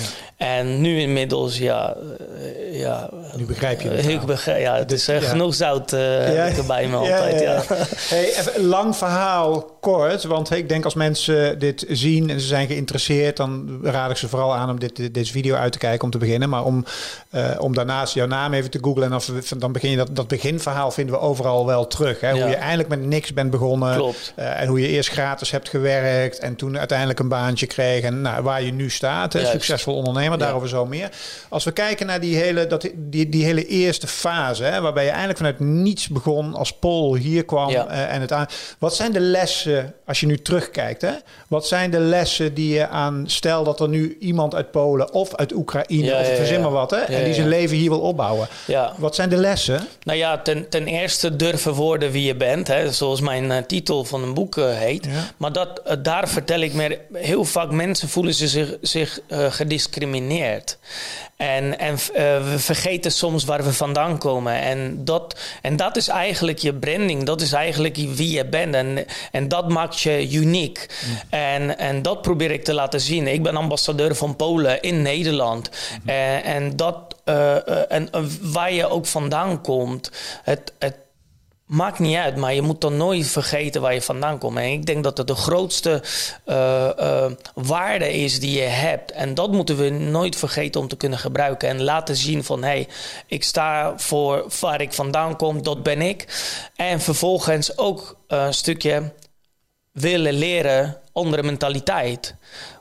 En 0.46 0.80
nu 0.80 1.00
inmiddels, 1.00 1.58
ja. 1.58 1.96
Uh, 2.38 2.80
ja 2.80 3.10
nu 3.36 3.44
begrijp 3.44 3.80
je 3.80 3.88
het. 3.88 4.04
Uh, 4.06 4.10
ik 4.10 4.20
begrijp, 4.20 4.60
ja, 4.60 4.76
het 4.76 4.92
is 4.92 5.06
ja. 5.06 5.20
genoeg 5.20 5.54
zout 5.54 5.90
ja. 5.90 6.52
bij 6.66 6.86
me 6.86 6.96
altijd. 6.96 7.40
Ja, 7.40 7.62
Hey, 8.08 8.32
lang 8.56 8.96
verhaal 8.96 9.76
kort, 9.80 10.24
want 10.24 10.50
ik 10.50 10.68
denk 10.68 10.84
als 10.84 10.94
mensen 10.94 11.58
dit 11.58 11.84
zien 11.88 12.30
en 12.30 12.40
ze 12.40 12.46
zijn 12.46 12.66
geïnteresseerd, 12.66 13.36
dan 13.36 13.78
raad 13.82 14.10
ik 14.10 14.16
ze 14.16 14.28
vooral 14.28 14.54
aan 14.54 14.70
om 14.70 14.78
dit, 14.78 15.14
deze 15.14 15.32
video 15.32 15.54
uit 15.54 15.72
te 15.72 15.78
kijken 15.78 16.04
om 16.04 16.10
te 16.10 16.18
beginnen. 16.18 16.48
Maar 16.48 16.64
om 16.64 16.84
uh, 17.30 17.50
om 17.58 17.74
daarnaast 17.74 18.14
jouw 18.14 18.26
naam 18.26 18.52
even 18.52 18.70
te 18.70 18.78
googlen. 18.82 19.04
En 19.04 19.14
of, 19.14 19.24
dan 19.58 19.72
begin 19.72 19.90
je 19.90 19.96
dat, 19.96 20.16
dat 20.16 20.28
beginverhaal 20.28 20.90
vinden 20.90 21.14
we 21.14 21.20
overal 21.20 21.66
wel 21.66 21.86
terug. 21.86 22.20
Hè? 22.20 22.30
Hoe 22.30 22.48
je 22.48 22.56
eindelijk 22.56 22.88
met 22.88 23.02
niks 23.02 23.32
bent 23.32 23.50
begonnen. 23.50 23.94
Klopt. 23.96 24.32
Uh, 24.38 24.60
en 24.60 24.68
hoe 24.68 24.80
je 24.80 24.88
eerst 24.88 25.10
gratis 25.10 25.50
hebt 25.50 25.68
gewerkt. 25.68 26.38
En 26.38 26.56
toen 26.56 26.78
uiteindelijk 26.78 27.18
een 27.18 27.28
baantje 27.28 27.66
kreeg. 27.66 28.02
En 28.02 28.20
nou, 28.20 28.42
waar 28.42 28.62
je 28.62 28.72
nu 28.72 28.90
staat. 28.90 29.32
Hè? 29.32 29.44
Succesvol 29.44 29.94
ondernemer, 29.94 30.38
daarover 30.38 30.68
zo 30.68 30.86
meer. 30.86 31.08
Als 31.48 31.64
we 31.64 31.72
kijken 31.72 32.06
naar 32.06 32.20
die 32.20 32.36
hele, 32.36 32.66
dat, 32.66 32.88
die, 32.94 33.28
die 33.28 33.44
hele 33.44 33.66
eerste 33.66 34.06
fase. 34.06 34.64
Hè? 34.64 34.80
Waarbij 34.80 35.04
je 35.04 35.10
eigenlijk 35.10 35.38
vanuit 35.38 35.60
niets 35.60 36.08
begon. 36.08 36.54
Als 36.54 36.72
Paul 36.72 37.14
hier 37.14 37.44
kwam. 37.44 37.70
Uh, 37.70 38.14
en 38.14 38.20
het 38.20 38.32
aan. 38.32 38.46
Wat 38.78 38.94
zijn 38.94 39.12
de 39.12 39.20
lessen, 39.20 39.69
als 40.06 40.20
je 40.20 40.26
nu 40.26 40.38
terugkijkt. 40.38 41.02
Hè? 41.02 41.12
Wat 41.48 41.66
zijn 41.66 41.90
de 41.90 42.00
lessen 42.00 42.54
die 42.54 42.74
je 42.74 42.88
aan... 42.88 43.24
Stel 43.26 43.64
dat 43.64 43.80
er 43.80 43.88
nu 43.88 44.16
iemand 44.20 44.54
uit 44.54 44.70
Polen 44.70 45.12
of 45.12 45.34
uit 45.34 45.52
Oekraïne. 45.52 46.14
of 46.14 46.26
verzin 46.36 46.60
maar 46.60 46.70
wat. 46.70 46.90
Hè? 46.90 46.96
en 46.96 47.24
die 47.24 47.34
zijn 47.34 47.48
leven 47.48 47.76
hier 47.76 47.90
wil 47.90 48.00
opbouwen. 48.00 48.48
Ja. 48.66 48.94
Wat 48.96 49.14
zijn 49.14 49.28
de 49.28 49.36
lessen? 49.36 49.86
Nou 50.02 50.18
ja, 50.18 50.38
ten, 50.38 50.68
ten 50.68 50.86
eerste 50.86 51.36
durven 51.36 51.74
worden 51.74 52.10
wie 52.10 52.24
je 52.24 52.34
bent. 52.34 52.68
Hè, 52.68 52.92
zoals 52.92 53.20
mijn 53.20 53.44
uh, 53.44 53.56
titel 53.56 54.04
van 54.04 54.22
een 54.22 54.34
boek 54.34 54.56
uh, 54.56 54.78
heet. 54.78 55.08
Maar 55.36 55.52
dat, 55.52 55.80
uh, 55.86 55.92
daar 56.02 56.28
vertel 56.28 56.60
ik 56.60 56.74
meer. 56.74 56.98
Heel 57.12 57.44
vaak 57.44 57.70
mensen 57.70 58.08
voelen 58.08 58.34
ze 58.34 58.48
zich, 58.48 58.76
zich 58.80 59.20
gediscrimineerd. 59.28 60.78
En, 61.36 61.78
en 61.78 61.94
we 62.50 62.54
vergeten 62.56 63.12
soms 63.12 63.44
waar 63.44 63.64
we 63.64 63.72
vandaan 63.72 64.18
komen. 64.18 64.54
En 64.54 65.04
dat, 65.04 65.40
en 65.62 65.76
dat 65.76 65.96
is 65.96 66.08
eigenlijk 66.08 66.58
je 66.58 66.74
branding. 66.74 67.24
Dat 67.24 67.40
is 67.40 67.52
eigenlijk 67.52 67.96
wie 67.96 68.30
je 68.30 68.46
bent. 68.46 68.74
En, 68.74 69.04
en 69.32 69.48
dat 69.48 69.59
maakt 69.68 70.00
je 70.00 70.32
uniek. 70.32 70.86
Mm. 71.06 71.38
En, 71.38 71.78
en 71.78 72.02
dat 72.02 72.22
probeer 72.22 72.50
ik 72.50 72.64
te 72.64 72.74
laten 72.74 73.00
zien. 73.00 73.26
Ik 73.26 73.42
ben 73.42 73.56
ambassadeur 73.56 74.14
van 74.14 74.36
Polen 74.36 74.82
in 74.82 75.02
Nederland. 75.02 75.70
Mm 75.70 76.00
-hmm. 76.00 76.08
en, 76.08 76.42
en 76.44 76.76
dat 76.76 77.10
en 77.88 78.08
waar 78.40 78.72
je 78.72 78.88
ook 78.88 79.06
vandaan 79.06 79.60
komt, 79.60 80.10
het, 80.42 80.72
het 80.78 80.94
maakt 81.70 81.98
niet 81.98 82.16
uit, 82.16 82.36
maar 82.36 82.54
je 82.54 82.62
moet 82.62 82.80
dan 82.80 82.96
nooit 82.96 83.26
vergeten 83.26 83.80
waar 83.80 83.94
je 83.94 84.02
vandaan 84.02 84.38
komt. 84.38 84.56
En 84.56 84.72
ik 84.72 84.86
denk 84.86 85.04
dat 85.04 85.18
het 85.18 85.26
de 85.26 85.34
grootste 85.34 86.02
waarde 87.54 88.12
is 88.12 88.40
die 88.40 88.58
je 88.58 88.68
hebt. 88.68 89.12
En 89.12 89.34
dat 89.34 89.52
moeten 89.52 89.76
we 89.76 89.88
nooit 89.88 90.36
vergeten 90.36 90.80
om 90.80 90.88
te 90.88 90.96
kunnen 90.96 91.18
gebruiken. 91.18 91.68
En 91.68 91.82
laten 91.82 92.16
zien 92.16 92.44
van, 92.44 92.62
hé, 92.62 92.68
hey, 92.68 92.88
ik 93.26 93.44
sta 93.44 93.92
voor 93.96 94.46
waar 94.60 94.80
ik 94.80 94.92
vandaan 94.92 95.36
kom, 95.36 95.62
dat 95.62 95.82
ben 95.82 96.02
ik. 96.02 96.26
En 96.76 97.00
vervolgens 97.00 97.78
ook 97.78 98.16
een 98.26 98.54
stukje 98.54 99.12
willen 99.92 100.34
leren 100.34 100.96
andere 101.12 101.42
mentaliteit. 101.42 102.34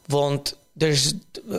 Want 0.06 0.58
er 0.78 0.88
is 0.88 1.14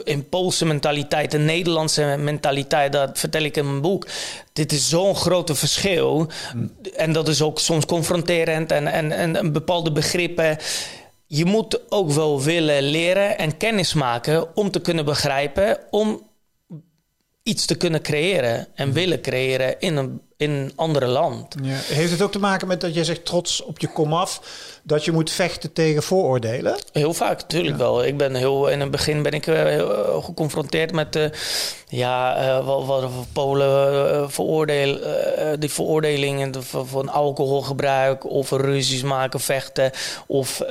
een 0.05 0.29
Poolse 0.29 0.65
mentaliteit, 0.65 1.35
een 1.35 1.45
Nederlandse 1.45 2.17
mentaliteit, 2.19 2.93
dat 2.93 3.19
vertel 3.19 3.43
ik 3.43 3.57
in 3.57 3.67
mijn 3.67 3.81
boek. 3.81 4.07
Dit 4.53 4.73
is 4.73 4.89
zo'n 4.89 5.17
grote 5.17 5.55
verschil. 5.55 6.31
En 6.97 7.13
dat 7.13 7.29
is 7.29 7.43
ook 7.43 7.59
soms 7.59 7.87
confronterend 7.87 8.73
en, 8.73 8.87
en, 8.87 9.13
en 9.13 9.53
bepaalde 9.53 9.93
begrippen. 9.93 10.59
Je 11.27 11.45
moet 11.45 11.91
ook 11.91 12.11
wel 12.11 12.43
willen 12.43 12.83
leren 12.83 13.39
en 13.39 13.57
kennis 13.57 13.95
maken 13.95 14.57
om 14.57 14.71
te 14.71 14.81
kunnen 14.81 15.05
begrijpen, 15.05 15.79
om 15.91 16.29
iets 17.43 17.67
te 17.67 17.75
kunnen 17.75 18.03
creëren 18.03 18.67
en 18.75 18.93
willen 18.93 19.21
creëren 19.21 19.81
in 19.81 19.97
een, 19.97 20.21
in 20.41 20.51
een 20.51 20.73
andere 20.77 21.07
land. 21.07 21.55
Ja. 21.63 21.75
Heeft 21.75 22.11
het 22.11 22.23
ook 22.23 22.33
te 22.33 22.39
maken 22.39 22.69
met 22.69 22.81
dat 22.81 22.95
je 22.95 23.05
zegt 23.05 23.25
trots 23.25 23.63
op 23.63 23.79
je 23.79 23.87
komaf, 23.93 24.41
dat 24.83 25.05
je 25.05 25.13
moet 25.13 25.31
vechten 25.31 25.73
tegen 25.73 26.03
vooroordelen? 26.03 26.77
Heel 26.93 27.15
vaak, 27.15 27.41
natuurlijk 27.41 27.77
wel. 27.77 28.05
Ik 28.05 28.17
ben 28.17 28.35
heel, 28.35 28.69
in 28.69 28.81
het 28.81 28.91
begin 28.91 29.23
ben 29.23 29.33
ik 29.33 29.47
uh, 29.47 29.63
heel, 29.63 30.23
geconfronteerd 30.23 30.93
met 30.93 31.17
uh, 31.17 31.25
ja, 31.89 32.43
uh, 32.59 32.67
wat, 32.67 32.87
wat 32.87 33.11
Polen 33.33 34.31
veroordeel, 34.31 34.99
die 35.59 35.71
veroordelingen 35.71 36.55
van 36.65 37.09
alcoholgebruik 37.09 38.31
of 38.31 38.51
ruzies 38.51 39.03
maken, 39.03 39.41
vechten. 39.41 39.91
Of 40.27 40.63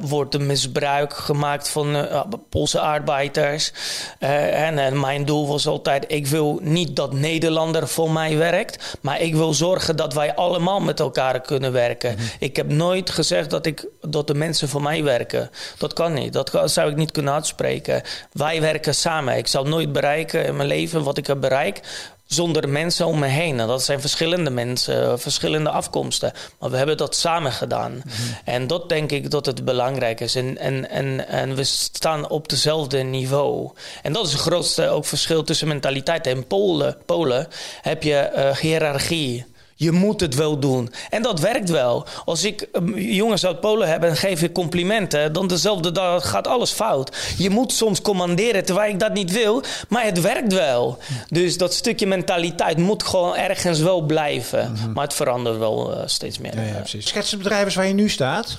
wordt 0.00 0.34
er 0.34 0.40
misbruik 0.42 1.14
gemaakt 1.14 1.68
van 1.68 2.06
Poolse 2.48 2.80
arbeiders. 2.80 3.72
En, 4.18 4.78
en 4.78 5.00
mijn 5.00 5.24
doel 5.24 5.48
was 5.48 5.66
altijd, 5.66 6.04
ik 6.08 6.26
wil 6.26 6.58
niet 6.62 6.96
dat 6.96 7.12
Nederlander 7.12 7.88
voor 7.88 8.10
mij 8.10 8.36
werkt, 8.36 8.96
maar 9.00 9.17
ik 9.18 9.34
wil 9.34 9.54
zorgen 9.54 9.96
dat 9.96 10.14
wij 10.14 10.34
allemaal 10.34 10.80
met 10.80 11.00
elkaar 11.00 11.40
kunnen 11.40 11.72
werken. 11.72 12.14
Mhm. 12.14 12.22
Ik 12.38 12.56
heb 12.56 12.68
nooit 12.68 13.10
gezegd 13.10 13.50
dat, 13.50 13.66
ik, 13.66 13.86
dat 14.00 14.26
de 14.26 14.34
mensen 14.34 14.68
voor 14.68 14.82
mij 14.82 15.02
werken. 15.02 15.50
Dat 15.78 15.92
kan 15.92 16.12
niet. 16.12 16.32
Dat 16.32 16.60
zou 16.64 16.90
ik 16.90 16.96
niet 16.96 17.10
kunnen 17.10 17.32
uitspreken. 17.32 18.02
Wij 18.32 18.60
werken 18.60 18.94
samen. 18.94 19.36
Ik 19.36 19.46
zal 19.46 19.64
nooit 19.64 19.92
bereiken 19.92 20.44
in 20.44 20.56
mijn 20.56 20.68
leven 20.68 21.04
wat 21.04 21.18
ik 21.18 21.26
heb 21.26 21.40
bereikt 21.40 21.86
zonder 22.28 22.68
mensen 22.68 23.06
om 23.06 23.18
me 23.18 23.26
heen. 23.26 23.56
dat 23.56 23.82
zijn 23.82 24.00
verschillende 24.00 24.50
mensen, 24.50 25.20
verschillende 25.20 25.70
afkomsten. 25.70 26.32
Maar 26.58 26.70
we 26.70 26.76
hebben 26.76 26.96
dat 26.96 27.16
samen 27.16 27.52
gedaan. 27.52 27.92
Mhm. 27.92 28.12
En 28.44 28.66
dat 28.66 28.88
denk 28.88 29.10
ik 29.10 29.30
dat 29.30 29.46
het 29.46 29.64
belangrijk 29.64 30.20
is. 30.20 30.34
En, 30.34 30.58
en, 30.58 30.90
en, 30.90 31.28
en 31.28 31.54
we 31.54 31.64
staan 31.64 32.28
op 32.28 32.48
dezelfde 32.48 32.98
niveau. 32.98 33.70
En 34.02 34.12
dat 34.12 34.26
is 34.26 34.32
het 34.32 34.40
grootste 34.40 34.88
ook 34.88 35.04
verschil 35.04 35.42
tussen 35.42 35.68
mentaliteiten. 35.68 36.32
In 36.32 36.46
Polen, 36.46 36.96
Polen 37.06 37.48
heb 37.82 38.02
je 38.02 38.30
uh, 38.36 38.56
hiërarchie. 38.56 39.46
Je 39.80 39.92
moet 39.92 40.20
het 40.20 40.34
wel 40.34 40.58
doen. 40.58 40.92
En 41.10 41.22
dat 41.22 41.40
werkt 41.40 41.70
wel. 41.70 42.06
Als 42.24 42.44
ik 42.44 42.68
ehm, 42.72 42.98
jongens 42.98 43.46
uit 43.46 43.60
Polen 43.60 43.88
heb 43.88 44.02
en 44.02 44.16
geef 44.16 44.42
ik 44.42 44.52
complimenten, 44.52 45.32
dan 45.32 45.46
dezelfde 45.46 45.92
dag 45.92 46.30
gaat 46.30 46.46
alles 46.46 46.70
fout. 46.70 47.16
Je 47.36 47.50
moet 47.50 47.72
soms 47.72 48.02
commanderen 48.02 48.64
terwijl 48.64 48.92
ik 48.92 49.00
dat 49.00 49.12
niet 49.12 49.32
wil, 49.32 49.62
maar 49.88 50.04
het 50.04 50.20
werkt 50.20 50.52
wel. 50.52 50.98
Dus 51.28 51.58
dat 51.58 51.74
stukje 51.74 52.06
mentaliteit 52.06 52.78
moet 52.78 53.02
gewoon 53.02 53.36
ergens 53.36 53.80
wel 53.80 54.00
blijven. 54.00 54.72
Mhm. 54.72 54.92
Maar 54.92 55.04
het 55.04 55.14
verandert 55.14 55.58
wel 55.58 55.92
uh, 55.92 56.02
steeds 56.06 56.38
meer. 56.38 56.56
Ja, 56.56 56.62
ja, 56.62 56.78
precies. 56.78 57.08
Schets 57.08 57.30
het 57.30 57.42
bedrijf 57.42 57.74
waar 57.74 57.86
je 57.86 57.94
nu 57.94 58.08
staat. 58.08 58.58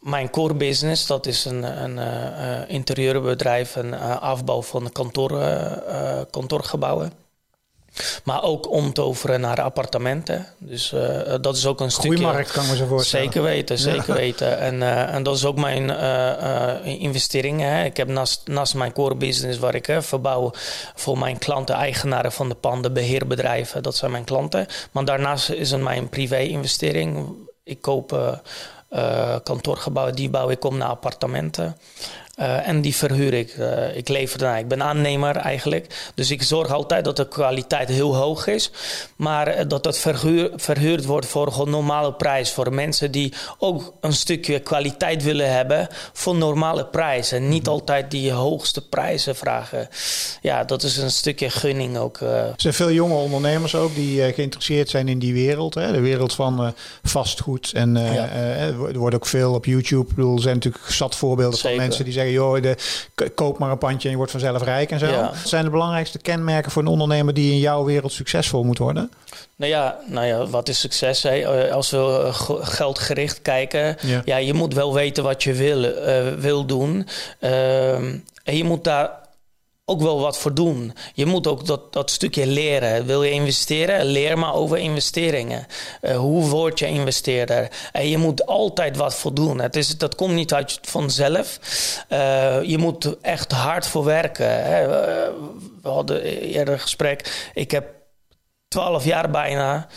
Mijn 0.00 0.30
core 0.30 0.54
business, 0.54 1.06
dat 1.06 1.26
is 1.26 1.44
een, 1.44 1.62
een 1.82 1.96
uh, 1.96 2.74
interieurbedrijf, 2.74 3.76
een 3.76 3.92
uh, 3.92 4.22
afbouw 4.22 4.62
van 4.62 4.92
kantoor, 4.92 5.40
kantoorgebouwen. 6.30 7.21
Maar 8.24 8.42
ook 8.42 8.70
omtoveren 8.70 9.40
naar 9.40 9.62
appartementen. 9.62 10.46
Dus 10.58 10.92
uh, 10.92 11.34
dat 11.40 11.56
is 11.56 11.66
ook 11.66 11.80
een 11.80 11.90
stukje... 11.90 12.20
markt 12.20 12.50
kan 12.52 12.66
me 12.66 12.76
zo 12.76 12.86
voorstellen. 12.86 13.24
Zeker 13.24 13.42
weten, 13.42 13.78
zeker 13.78 14.14
weten. 14.14 14.58
En, 14.58 14.74
uh, 14.74 15.14
en 15.14 15.22
dat 15.22 15.36
is 15.36 15.44
ook 15.44 15.56
mijn 15.56 15.88
uh, 15.88 17.00
investering. 17.02 17.60
Hè. 17.60 17.84
Ik 17.84 17.96
heb 17.96 18.08
naast, 18.08 18.42
naast 18.44 18.74
mijn 18.74 18.92
core 18.92 19.14
business 19.14 19.58
waar 19.58 19.74
ik 19.74 19.96
verbouw 19.98 20.50
voor 20.94 21.18
mijn 21.18 21.38
klanten, 21.38 21.74
eigenaren 21.74 22.32
van 22.32 22.48
de 22.48 22.54
panden, 22.54 22.92
beheerbedrijven. 22.92 23.82
Dat 23.82 23.96
zijn 23.96 24.10
mijn 24.10 24.24
klanten. 24.24 24.66
Maar 24.92 25.04
daarnaast 25.04 25.50
is 25.50 25.70
het 25.70 25.80
mijn 25.80 26.08
privé-investering. 26.08 27.26
Ik 27.64 27.80
koop 27.80 28.40
kantoorgebouwen, 29.42 30.14
die 30.14 30.30
bouw 30.30 30.50
ik 30.50 30.64
om 30.64 30.76
naar 30.76 30.88
appartementen. 30.88 31.76
Uh, 32.42 32.68
en 32.68 32.80
die 32.80 32.94
verhuur 32.96 33.34
ik. 33.34 33.56
Uh, 33.58 33.96
ik 33.96 34.08
lever 34.08 34.38
daarna. 34.38 34.56
Ik 34.56 34.68
ben 34.68 34.82
aannemer 34.82 35.36
eigenlijk. 35.36 36.12
Dus 36.14 36.30
ik 36.30 36.42
zorg 36.42 36.70
altijd 36.70 37.04
dat 37.04 37.16
de 37.16 37.28
kwaliteit 37.28 37.88
heel 37.88 38.16
hoog 38.16 38.46
is. 38.46 38.70
Maar 39.16 39.58
uh, 39.58 39.64
dat 39.68 39.84
het 39.84 39.98
verhuur, 39.98 40.50
verhuurd 40.56 41.04
wordt 41.04 41.26
voor 41.26 41.60
een 41.60 41.70
normale 41.70 42.12
prijs. 42.12 42.50
Voor 42.50 42.74
mensen 42.74 43.10
die 43.10 43.32
ook 43.58 43.92
een 44.00 44.12
stukje 44.12 44.60
kwaliteit 44.60 45.22
willen 45.22 45.52
hebben 45.52 45.88
voor 46.12 46.34
normale 46.34 46.86
prijzen. 46.86 47.48
Niet 47.48 47.62
mhm. 47.62 47.70
altijd 47.70 48.10
die 48.10 48.32
hoogste 48.32 48.88
prijzen 48.88 49.36
vragen. 49.36 49.88
Ja, 50.40 50.64
dat 50.64 50.82
is 50.82 50.96
een 50.96 51.10
stukje 51.10 51.50
gunning 51.50 51.96
ook. 51.96 52.20
Er 52.20 52.54
zijn 52.56 52.74
veel 52.74 52.92
jonge 52.92 53.14
ondernemers 53.14 53.74
ook 53.74 53.94
die 53.94 54.32
geïnteresseerd 54.32 54.90
zijn 54.90 55.08
in 55.08 55.18
die 55.18 55.32
wereld. 55.32 55.74
Hè? 55.74 55.92
De 55.92 56.00
wereld 56.00 56.34
van 56.34 56.74
vastgoed. 57.02 57.72
En 57.72 57.96
ja. 57.96 58.28
er 58.28 58.98
wordt 58.98 59.14
ook 59.14 59.26
veel 59.26 59.54
op 59.54 59.64
YouTube. 59.64 60.08
Ik 60.08 60.14
bedoel, 60.14 60.36
er 60.36 60.42
zijn 60.42 60.54
natuurlijk 60.54 60.84
zat 60.92 61.16
voorbeelden 61.16 61.58
Zeker. 61.58 61.76
van 61.76 61.86
mensen 61.86 62.04
die 62.04 62.12
zeggen 62.12 62.31
joh, 62.32 62.62
de, 62.62 62.76
koop 63.34 63.58
maar 63.58 63.70
een 63.70 63.78
pandje 63.78 64.02
en 64.02 64.10
je 64.10 64.16
wordt 64.16 64.30
vanzelf 64.30 64.62
rijk 64.62 64.90
en 64.90 64.98
zo. 64.98 65.20
Wat 65.20 65.36
zijn 65.44 65.64
de 65.64 65.70
belangrijkste 65.70 66.18
kenmerken 66.18 66.70
voor 66.70 66.82
een 66.82 66.88
ondernemer 66.88 67.34
die 67.34 67.52
in 67.52 67.58
jouw 67.58 67.84
wereld 67.84 68.12
succesvol 68.12 68.64
moet 68.64 68.78
worden? 68.78 69.10
Nou 69.56 69.70
ja, 69.70 69.98
nou 70.06 70.26
ja 70.26 70.46
wat 70.46 70.68
is 70.68 70.80
succes? 70.80 71.22
Hè? 71.22 71.30
Eh, 71.30 71.72
als 71.72 71.90
we 71.90 71.96
eh, 71.98 72.34
geldgericht 72.60 73.42
kijken, 73.42 73.96
ja. 74.24 74.36
je 74.36 74.54
moet 74.54 74.74
wel 74.74 74.94
weten 74.94 75.22
wat 75.22 75.42
je 75.42 75.52
wil, 75.52 75.84
uh, 75.84 76.32
wil 76.38 76.64
doen. 76.64 77.06
Uh, 77.40 77.94
en 78.44 78.56
je 78.56 78.64
moet 78.64 78.84
daar 78.84 79.10
ook 79.84 80.00
wel 80.00 80.20
wat 80.20 80.38
voor 80.38 80.54
doen. 80.54 80.92
Je 81.14 81.26
moet 81.26 81.46
ook 81.46 81.66
dat, 81.66 81.92
dat 81.92 82.10
stukje 82.10 82.46
leren. 82.46 83.06
Wil 83.06 83.22
je 83.22 83.30
investeren? 83.30 84.04
Leer 84.04 84.38
maar 84.38 84.54
over 84.54 84.78
investeringen. 84.78 85.66
Uh, 86.02 86.16
hoe 86.16 86.48
word 86.48 86.78
je 86.78 86.86
investeerder? 86.86 87.70
En 87.92 88.08
je 88.08 88.18
moet 88.18 88.46
altijd 88.46 88.96
wat 88.96 89.14
voor 89.14 89.34
doen. 89.34 89.60
Het 89.60 89.76
is, 89.76 89.98
dat 89.98 90.14
komt 90.14 90.34
niet 90.34 90.54
uit 90.54 90.78
vanzelf. 90.82 91.58
Uh, 92.08 92.62
je 92.62 92.78
moet 92.78 93.20
echt 93.20 93.52
hard 93.52 93.86
voor 93.86 94.04
werken. 94.04 94.64
Hè. 94.64 94.86
We 95.82 95.88
hadden 95.88 96.22
eerder 96.22 96.74
een 96.74 96.80
gesprek. 96.80 97.50
Ik 97.54 97.70
heb 97.70 97.94
twaalf 98.68 99.04
jaar 99.04 99.30
bijna. 99.30 99.88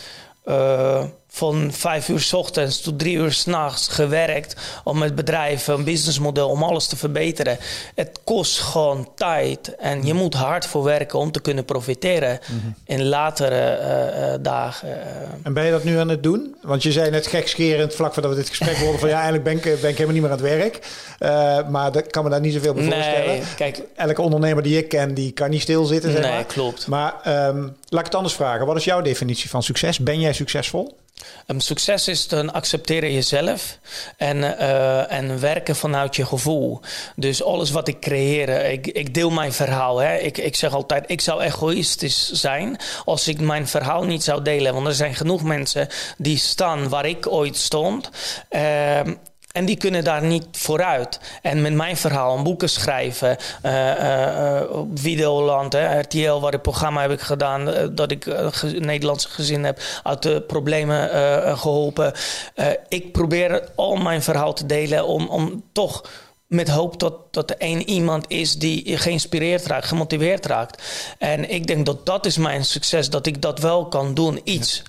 Van 1.36 1.72
vijf 1.72 2.08
uur 2.08 2.20
s 2.20 2.32
ochtends 2.32 2.80
tot 2.80 2.98
drie 2.98 3.16
uur 3.16 3.32
s'nachts 3.32 3.88
gewerkt 3.88 4.56
om 4.84 5.02
het 5.02 5.14
bedrijf, 5.14 5.66
een 5.66 5.84
businessmodel, 5.84 6.48
om 6.48 6.62
alles 6.62 6.86
te 6.86 6.96
verbeteren. 6.96 7.58
Het 7.94 8.20
kost 8.24 8.58
gewoon 8.58 9.08
tijd 9.14 9.74
en 9.76 10.06
je 10.06 10.14
moet 10.14 10.34
hard 10.34 10.66
voor 10.66 10.82
werken 10.82 11.18
om 11.18 11.32
te 11.32 11.40
kunnen 11.40 11.64
profiteren 11.64 12.38
mhm. 12.46 12.66
in 12.84 13.04
latere 13.04 13.78
uh, 13.80 14.34
dagen. 14.42 14.98
En 15.42 15.52
ben 15.52 15.64
je 15.64 15.70
dat 15.70 15.84
nu 15.84 15.98
aan 15.98 16.08
het 16.08 16.22
doen? 16.22 16.56
Want 16.62 16.82
je 16.82 16.92
zei 16.92 17.10
net 17.10 17.26
gekscherend 17.26 17.94
vlak 17.94 18.12
voordat 18.12 18.30
we 18.30 18.36
dit 18.36 18.48
gesprek 18.48 18.76
hoorden 18.76 19.00
van 19.00 19.08
ja, 19.08 19.14
eigenlijk 19.14 19.44
ben 19.44 19.56
ik, 19.56 19.62
ben 19.62 19.90
ik 19.90 19.98
helemaal 19.98 20.12
niet 20.12 20.22
meer 20.22 20.30
aan 20.30 20.38
het 20.38 20.46
werk. 20.46 20.78
Uh, 21.20 21.68
maar 21.68 21.92
dat 21.92 22.06
kan 22.06 22.24
me 22.24 22.30
daar 22.30 22.40
niet 22.40 22.52
zoveel 22.52 22.74
bij 22.74 22.84
voorstellen. 22.84 23.26
Nee, 23.26 23.42
kijk, 23.56 23.82
Elke 23.96 24.22
ondernemer 24.22 24.62
die 24.62 24.78
ik 24.78 24.88
ken, 24.88 25.14
die 25.14 25.32
kan 25.32 25.50
niet 25.50 25.62
stilzitten. 25.62 26.10
Zeg 26.10 26.20
nee, 26.20 26.30
maar. 26.30 26.44
klopt. 26.44 26.86
Maar 26.86 27.14
um, 27.48 27.76
laat 27.88 28.00
ik 28.00 28.06
het 28.06 28.14
anders 28.14 28.34
vragen. 28.34 28.66
Wat 28.66 28.76
is 28.76 28.84
jouw 28.84 29.00
definitie 29.00 29.50
van 29.50 29.62
succes? 29.62 29.98
Ben 29.98 30.20
jij 30.20 30.32
succesvol? 30.32 30.96
Um, 31.46 31.60
succes 31.60 32.08
is 32.08 32.28
dan 32.28 32.52
accepteren 32.52 33.12
jezelf 33.12 33.78
en, 34.16 34.36
uh, 34.36 35.12
en 35.12 35.40
werken 35.40 35.76
vanuit 35.76 36.16
je 36.16 36.26
gevoel. 36.26 36.80
Dus 37.16 37.42
alles 37.42 37.70
wat 37.70 37.88
ik 37.88 38.00
creëer, 38.00 38.64
ik, 38.64 38.86
ik 38.86 39.14
deel 39.14 39.30
mijn 39.30 39.52
verhaal. 39.52 39.98
Hè. 39.98 40.16
Ik, 40.16 40.38
ik 40.38 40.56
zeg 40.56 40.72
altijd, 40.74 41.04
ik 41.06 41.20
zou 41.20 41.42
egoïstisch 41.42 42.30
zijn 42.32 42.78
als 43.04 43.28
ik 43.28 43.40
mijn 43.40 43.68
verhaal 43.68 44.04
niet 44.04 44.24
zou 44.24 44.42
delen. 44.42 44.74
Want 44.74 44.86
er 44.86 44.94
zijn 44.94 45.14
genoeg 45.14 45.42
mensen 45.42 45.88
die 46.18 46.38
staan 46.38 46.88
waar 46.88 47.06
ik 47.06 47.26
ooit 47.32 47.56
stond. 47.56 48.10
Uh, 48.50 49.00
en 49.56 49.64
die 49.64 49.76
kunnen 49.76 50.04
daar 50.04 50.22
niet 50.22 50.46
vooruit. 50.52 51.20
En 51.42 51.62
met 51.62 51.74
mijn 51.74 51.96
verhaal, 51.96 52.42
boeken 52.42 52.68
schrijven, 52.68 53.36
uh, 53.62 53.72
uh, 53.72 54.62
op 54.70 54.88
Videoland, 54.94 55.72
hè, 55.72 56.00
RTL, 56.00 56.40
waar 56.40 56.54
ik 56.54 56.62
programma 56.62 57.00
heb 57.00 57.10
ik 57.10 57.20
gedaan, 57.20 57.68
uh, 57.68 57.74
dat 57.90 58.10
ik 58.10 58.26
een 58.26 58.86
Nederlandse 58.86 59.28
gezin 59.28 59.64
heb 59.64 59.80
uit 60.02 60.22
de 60.22 60.40
problemen 60.40 61.08
geholpen. 61.58 62.12
ik 62.88 63.12
probeer 63.12 63.68
al 63.74 63.96
mijn 63.96 64.22
verhaal 64.22 64.52
te 64.52 64.66
delen 64.66 65.06
om, 65.06 65.28
om 65.28 65.62
toch 65.72 66.02
met 66.46 66.68
hoop 66.68 67.00
dat, 67.00 67.14
dat 67.30 67.50
er 67.50 67.56
één 67.58 67.88
iemand 67.88 68.24
is 68.28 68.54
die 68.54 68.96
geïnspireerd 68.96 69.66
raakt, 69.66 69.86
gemotiveerd 69.86 70.46
raakt. 70.46 70.82
En 71.18 71.50
ik 71.50 71.66
denk 71.66 71.86
dat 71.86 72.06
dat 72.06 72.26
is 72.26 72.36
mijn 72.36 72.64
succes, 72.64 73.10
dat 73.10 73.26
ik 73.26 73.42
dat 73.42 73.58
wel 73.58 73.88
kan 73.88 74.14
doen. 74.14 74.40
Iets 74.44 74.82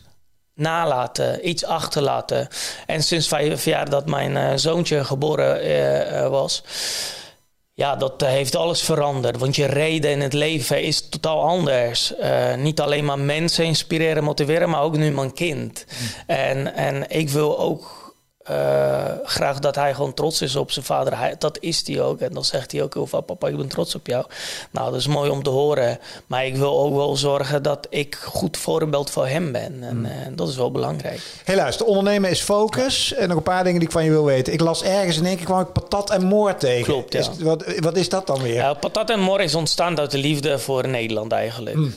nalaten, 0.58 1.50
iets 1.50 1.66
achterlaten. 1.66 2.48
En 2.86 3.04
sinds 3.04 3.28
vijf 3.28 3.66
jaar 3.66 3.90
dat 3.90 4.06
mijn 4.06 4.32
uh, 4.32 4.52
zoontje 4.56 5.06
geboren 5.06 5.68
uh, 5.68 6.28
was, 6.28 6.64
ja, 7.74 7.96
dat 7.96 8.22
heeft 8.22 8.56
alles 8.56 8.82
veranderd. 8.82 9.38
Want 9.38 9.56
je 9.56 9.66
reden 9.66 10.12
in 10.12 10.22
het 10.22 10.34
leven 10.34 10.84
is 10.84 11.10
totaal 11.10 11.42
anders. 11.42 12.14
Niet 12.56 12.80
alleen 12.80 13.06
maar 13.06 13.20
mensen 13.20 13.66
inspireren, 13.66 14.24
motiveren, 14.24 14.70
maar 14.70 14.82
ook 14.82 14.98
nu 14.98 15.12
mijn 15.12 15.34
kind. 15.34 15.86
Mm. 15.88 16.36
En, 16.36 16.74
en 16.74 17.10
ik 17.10 17.30
wil 17.30 17.60
ook 17.60 18.07
uh, 18.52 19.06
graag 19.24 19.60
dat 19.60 19.76
hij 19.76 19.94
gewoon 19.94 20.14
trots 20.14 20.42
is 20.42 20.56
op 20.56 20.72
zijn 20.72 20.86
vader. 20.86 21.18
Hij, 21.18 21.36
dat 21.40 21.58
is 21.60 21.88
hij 21.88 22.02
ook. 22.02 22.20
En 22.20 22.34
dan 22.34 22.46
zegt 22.46 22.72
hij 22.72 22.84
ook 22.84 22.94
heel 22.94 23.08
vaak: 23.08 23.26
Papa, 23.26 23.48
ik 23.48 23.58
ben 23.58 23.68
trots 23.68 23.96
op 23.96 24.08
jou. 24.08 24.26
Nou, 24.72 24.92
dat 24.92 25.00
is 25.00 25.08
mooi 25.08 25.30
om 25.30 25.44
te 25.44 25.50
horen. 25.50 26.00
Maar 26.28 26.46
ik 26.46 26.56
wil 26.56 26.80
ook 26.80 26.96
wel 26.96 27.16
zorgen 27.16 27.64
dat 27.64 27.88
ik 27.90 28.16
goed 28.16 28.58
voorbeeld 28.58 29.10
voor 29.10 29.28
hem 29.28 29.52
ben. 29.52 29.84
En 29.84 30.06
uh, 30.06 30.12
dat 30.36 30.50
is 30.50 30.56
wel 30.56 30.72
belangrijk. 30.72 31.22
Helaas, 31.44 31.78
de 31.78 31.86
ondernemen 31.86 32.30
is 32.30 32.42
focus. 32.42 33.14
En 33.14 33.28
nog 33.28 33.38
een 33.38 33.44
paar 33.44 33.64
dingen 33.64 33.80
die 33.80 33.88
ik 33.88 33.94
van 33.94 34.04
je 34.04 34.10
wil 34.10 34.26
weten. 34.26 34.54
Ik 34.54 34.60
las 34.60 34.84
ergens 34.84 35.18
in 35.18 35.26
één 35.26 35.36
keer 35.36 35.46
kwam 35.46 35.60
ik 35.60 35.72
patat 35.72 36.10
en 36.10 36.24
moor 36.24 36.56
tegen. 36.56 36.84
Klopt, 36.84 37.14
ja. 37.14 37.20
Is, 37.20 37.30
wat, 37.40 37.80
wat 37.80 37.98
is 37.98 38.10
dat 38.10 38.28
dan 38.28 38.42
weer? 38.42 38.76
Patat 38.80 39.10
en 39.10 39.20
moor 39.20 39.42
is 39.42 39.56
ontstaan 39.56 40.00
uit 40.00 40.12
de 40.12 40.18
liefde 40.18 40.60
voor 40.60 40.88
Nederland 40.88 41.32
eigenlijk. 41.32 41.76
Mm. 41.76 41.94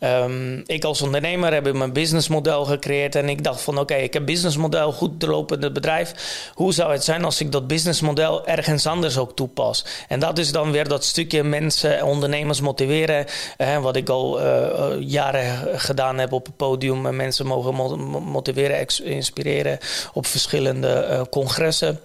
Uh, 0.00 0.22
um, 0.22 0.62
ik 0.66 0.84
als 0.84 1.02
ondernemer 1.02 1.52
heb 1.52 1.72
mijn 1.72 1.92
businessmodel 1.92 2.64
gecreëerd. 2.64 3.14
En 3.14 3.28
ik 3.28 3.44
dacht 3.44 3.60
van 3.60 3.74
oké, 3.74 3.82
okay, 3.82 4.02
ik 4.02 4.12
heb 4.12 4.26
businessmodel 4.26 4.92
goed 4.92 5.20
te 5.20 5.26
het 5.60 5.72
bedrijf. 5.72 6.14
Hoe 6.54 6.72
zou 6.72 6.92
het 6.92 7.04
zijn 7.04 7.24
als 7.24 7.40
ik 7.40 7.52
dat 7.52 7.66
businessmodel 7.66 8.46
ergens 8.46 8.86
anders 8.86 9.18
ook 9.18 9.36
toepas? 9.36 9.84
En 10.08 10.20
dat 10.20 10.38
is 10.38 10.52
dan 10.52 10.70
weer 10.70 10.88
dat 10.88 11.04
stukje 11.04 11.42
mensen, 11.42 12.04
ondernemers 12.04 12.60
motiveren. 12.60 13.26
wat 13.80 13.96
ik 13.96 14.08
al 14.08 14.40
uh, 14.40 14.86
jaren 15.00 15.80
gedaan 15.80 16.18
heb 16.18 16.32
op 16.32 16.46
het 16.46 16.56
podium. 16.56 17.16
Mensen 17.16 17.46
mogen 17.46 17.74
motiveren, 18.24 18.86
inspireren 19.02 19.78
op 20.12 20.26
verschillende 20.26 21.06
uh, 21.10 21.20
congressen. 21.30 22.00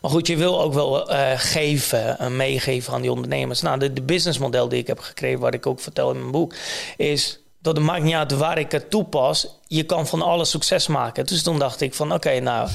Maar 0.00 0.10
goed, 0.10 0.26
je 0.26 0.36
wil 0.36 0.60
ook 0.60 0.74
wel 0.74 1.06
geven, 1.36 2.16
uh, 2.20 2.26
meegeven 2.26 2.92
aan 2.92 3.00
die 3.02 3.12
ondernemers. 3.12 3.60
Nou, 3.60 3.92
de 3.92 4.02
businessmodel 4.02 4.68
die 4.68 4.78
ik 4.78 4.86
heb 4.86 4.98
gekregen, 4.98 5.40
wat 5.40 5.54
ik 5.54 5.66
ook 5.66 5.80
vertel 5.80 6.10
in 6.10 6.18
mijn 6.18 6.30
boek, 6.30 6.54
is 6.96 7.40
dat 7.68 7.76
het 7.76 7.86
maakt 7.86 8.02
niet 8.02 8.14
uit 8.14 8.32
waar 8.32 8.58
ik 8.58 8.72
het 8.72 8.90
toepas. 8.90 9.56
Je 9.66 9.82
kan 9.82 10.06
van 10.06 10.22
alles 10.22 10.50
succes 10.50 10.86
maken. 10.86 11.26
Dus 11.26 11.42
toen 11.42 11.58
dacht 11.58 11.80
ik 11.80 11.94
van 11.94 12.12
oké, 12.12 12.40
nou, 12.40 12.68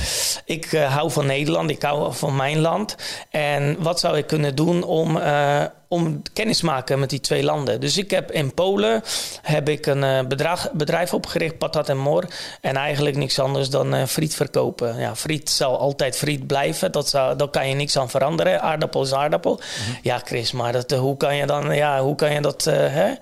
ik 0.46 0.72
uh, 0.72 0.94
hou 0.94 1.12
van 1.12 1.26
Nederland, 1.26 1.70
ik 1.70 1.82
hou 1.82 2.14
van 2.14 2.36
mijn 2.36 2.60
land. 2.60 2.96
En 3.30 3.76
wat 3.80 4.00
zou 4.00 4.18
ik 4.18 4.28
kunnen 4.28 4.56
doen 4.56 4.84
om, 4.84 5.18
uh, 5.18 5.64
om 5.88 6.22
kennis 6.34 6.58
te 6.58 6.66
maken 6.66 7.00
met 7.00 7.10
die 7.10 7.20
twee 7.20 7.44
landen? 7.44 7.80
Dus 7.80 7.98
ik 7.98 8.12
heb 8.12 8.32
in 8.32 8.54
Polen 8.54 9.04
heb 9.42 9.70
ik 9.70 9.86
een 9.86 10.04
uh, 10.04 10.20
bedrag, 10.28 10.72
bedrijf 10.72 11.14
opgericht, 11.14 11.58
Patat 11.58 11.90
en 11.90 11.98
Mor. 11.98 12.26
En 12.62 12.76
eigenlijk 12.76 13.16
niks 13.16 13.40
anders 13.40 13.70
dan 13.70 14.08
friet 14.08 14.36
verkopen. 14.36 15.00
Ja, 15.00 15.16
friet 15.16 15.50
zal 15.50 15.80
altijd 15.80 16.18
friet 16.18 16.48
blijven. 16.48 16.92
Dat 16.92 17.10
zou, 17.10 17.36
daar 17.36 17.48
kan 17.50 17.70
je 17.70 17.76
niks 17.76 17.98
aan 17.98 18.10
veranderen. 18.10 18.62
Aardappel 18.62 19.02
is 19.02 19.14
aardappel. 19.14 19.56
Mhm. 19.56 19.98
Ja, 20.02 20.22
Chris, 20.24 20.52
maar 20.52 20.72
dat, 20.72 20.92
hoe 20.92 21.18
kan 21.18 21.36
je 21.36 21.46
dan, 21.46 21.76
ja, 21.76 22.02
hoe 22.02 22.16
kan 22.16 22.34
je 22.34 22.42
dat, 22.42 22.64
hè? 22.64 23.14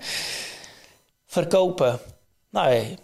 Verkopen. 1.32 2.00
Nou, 2.50 2.96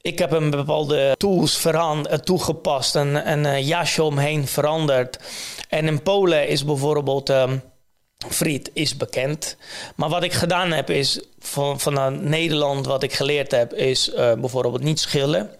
ik 0.00 0.18
heb 0.18 0.32
een 0.32 0.50
bepaalde 0.50 1.14
tools 1.16 1.64
eh, 1.64 2.02
toegepast 2.02 2.96
en 2.96 3.30
een 3.30 3.44
uh, 3.44 3.66
jasje 3.66 4.02
omheen 4.02 4.46
veranderd. 4.46 5.18
En 5.68 5.86
in 5.86 6.02
Polen 6.02 6.48
is 6.48 6.64
bijvoorbeeld 6.64 7.28
um, 7.28 7.62
friet 8.28 8.70
is 8.72 8.96
bekend. 8.96 9.56
Maar 9.96 10.08
wat 10.08 10.22
ik 10.22 10.32
gedaan 10.32 10.72
heb 10.72 10.90
is, 10.90 11.20
van, 11.38 11.80
van 11.80 12.28
Nederland 12.28 12.86
wat 12.86 13.02
ik 13.02 13.12
geleerd 13.12 13.50
heb, 13.50 13.74
is 13.74 14.08
uh, 14.08 14.32
bijvoorbeeld 14.32 14.82
niet 14.82 15.00
schillen. 15.00 15.50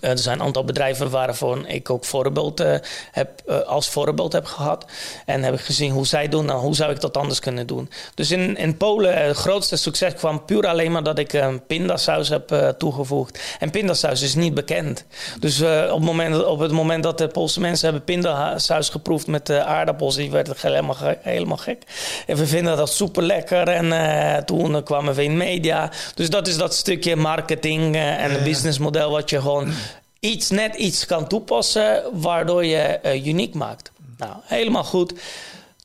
Uh, 0.00 0.10
er 0.10 0.18
zijn 0.18 0.38
een 0.38 0.44
aantal 0.44 0.64
bedrijven 0.64 1.10
waarvan 1.10 1.66
ik 1.66 1.90
ook 1.90 2.04
voorbeeld, 2.04 2.60
uh, 2.60 2.74
heb, 3.10 3.42
uh, 3.46 3.60
als 3.60 3.88
voorbeeld 3.88 4.32
heb 4.32 4.44
gehad. 4.44 4.84
En 5.26 5.42
heb 5.42 5.54
ik 5.54 5.60
gezien 5.60 5.92
hoe 5.92 6.06
zij 6.06 6.28
doen. 6.28 6.44
Nou, 6.44 6.60
hoe 6.60 6.74
zou 6.74 6.92
ik 6.92 7.00
dat 7.00 7.16
anders 7.16 7.40
kunnen 7.40 7.66
doen? 7.66 7.90
Dus 8.14 8.30
in, 8.30 8.56
in 8.56 8.76
Polen, 8.76 9.26
het 9.26 9.36
grootste 9.36 9.76
succes 9.76 10.14
kwam 10.14 10.44
puur 10.44 10.66
alleen 10.66 10.92
maar 10.92 11.02
dat 11.02 11.18
ik 11.18 11.32
een 11.32 11.66
pindasaus 11.66 12.28
heb 12.28 12.74
toegevoegd. 12.78 13.38
En 13.58 13.70
pindasaus 13.70 14.22
is 14.22 14.34
niet 14.34 14.54
bekend. 14.54 15.04
Dus 15.38 15.60
op, 15.60 15.68
het 15.68 16.00
moment, 16.00 16.44
op 16.44 16.58
het 16.58 16.72
moment 16.72 17.02
dat 17.02 17.18
de 17.18 17.28
Poolse 17.28 17.60
mensen 17.60 17.84
hebben 17.84 18.04
pindasaus 18.04 18.88
geproefd 18.88 19.26
met 19.26 19.50
aardappels, 19.50 20.14
die 20.14 20.30
werden 20.30 20.54
helemaal, 20.60 20.96
helemaal 21.20 21.56
gek. 21.56 21.82
En 22.26 22.36
we 22.36 22.46
vinden 22.46 22.76
dat 22.76 22.90
super 22.90 23.22
lekker. 23.22 23.68
En 23.68 24.44
toen 24.44 24.82
kwamen 24.82 25.14
we 25.14 25.24
in 25.24 25.36
media. 25.36 25.90
Dus 26.14 26.30
dat 26.30 26.46
is 26.46 26.56
dat 26.56 26.74
stukje 26.74 27.16
marketing 27.16 27.96
en 27.96 28.30
het 28.30 28.44
businessmodel 28.44 29.10
wat 29.10 29.30
je 29.30 29.40
gewoon 29.40 29.72
iets 30.20 30.50
net 30.50 30.74
iets 30.74 31.06
kan 31.06 31.26
toepassen 31.26 32.02
waardoor 32.12 32.64
je 32.64 33.00
uh, 33.04 33.26
uniek 33.26 33.54
maakt. 33.54 33.92
Nou, 34.16 34.32
helemaal 34.44 34.84
goed. 34.84 35.12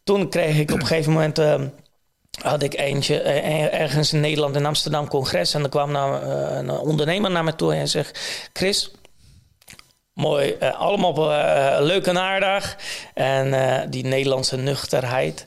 Toen 0.03 0.29
kreeg 0.29 0.57
ik 0.57 0.71
op 0.71 0.79
een 0.79 0.85
gegeven 0.85 1.11
moment. 1.11 1.39
Uh, 1.39 1.61
had 2.41 2.63
ik 2.63 2.77
eentje 2.77 3.23
uh, 3.23 3.73
ergens 3.73 4.13
in 4.13 4.19
Nederland 4.19 4.55
in 4.55 4.65
Amsterdam 4.65 5.07
congres. 5.07 5.53
En 5.53 5.63
er 5.63 5.69
kwam 5.69 5.91
nou, 5.91 6.23
een 6.25 6.69
ondernemer 6.69 7.31
naar 7.31 7.43
me 7.43 7.55
toe 7.55 7.73
en 7.73 7.87
zegt: 7.87 8.19
Chris, 8.53 8.91
mooi, 10.13 10.57
allemaal 10.59 11.13
leuk 11.83 12.05
en 12.05 12.19
aardig. 12.19 12.77
En 13.13 13.89
die 13.89 14.05
Nederlandse 14.05 14.57
nuchterheid. 14.57 15.45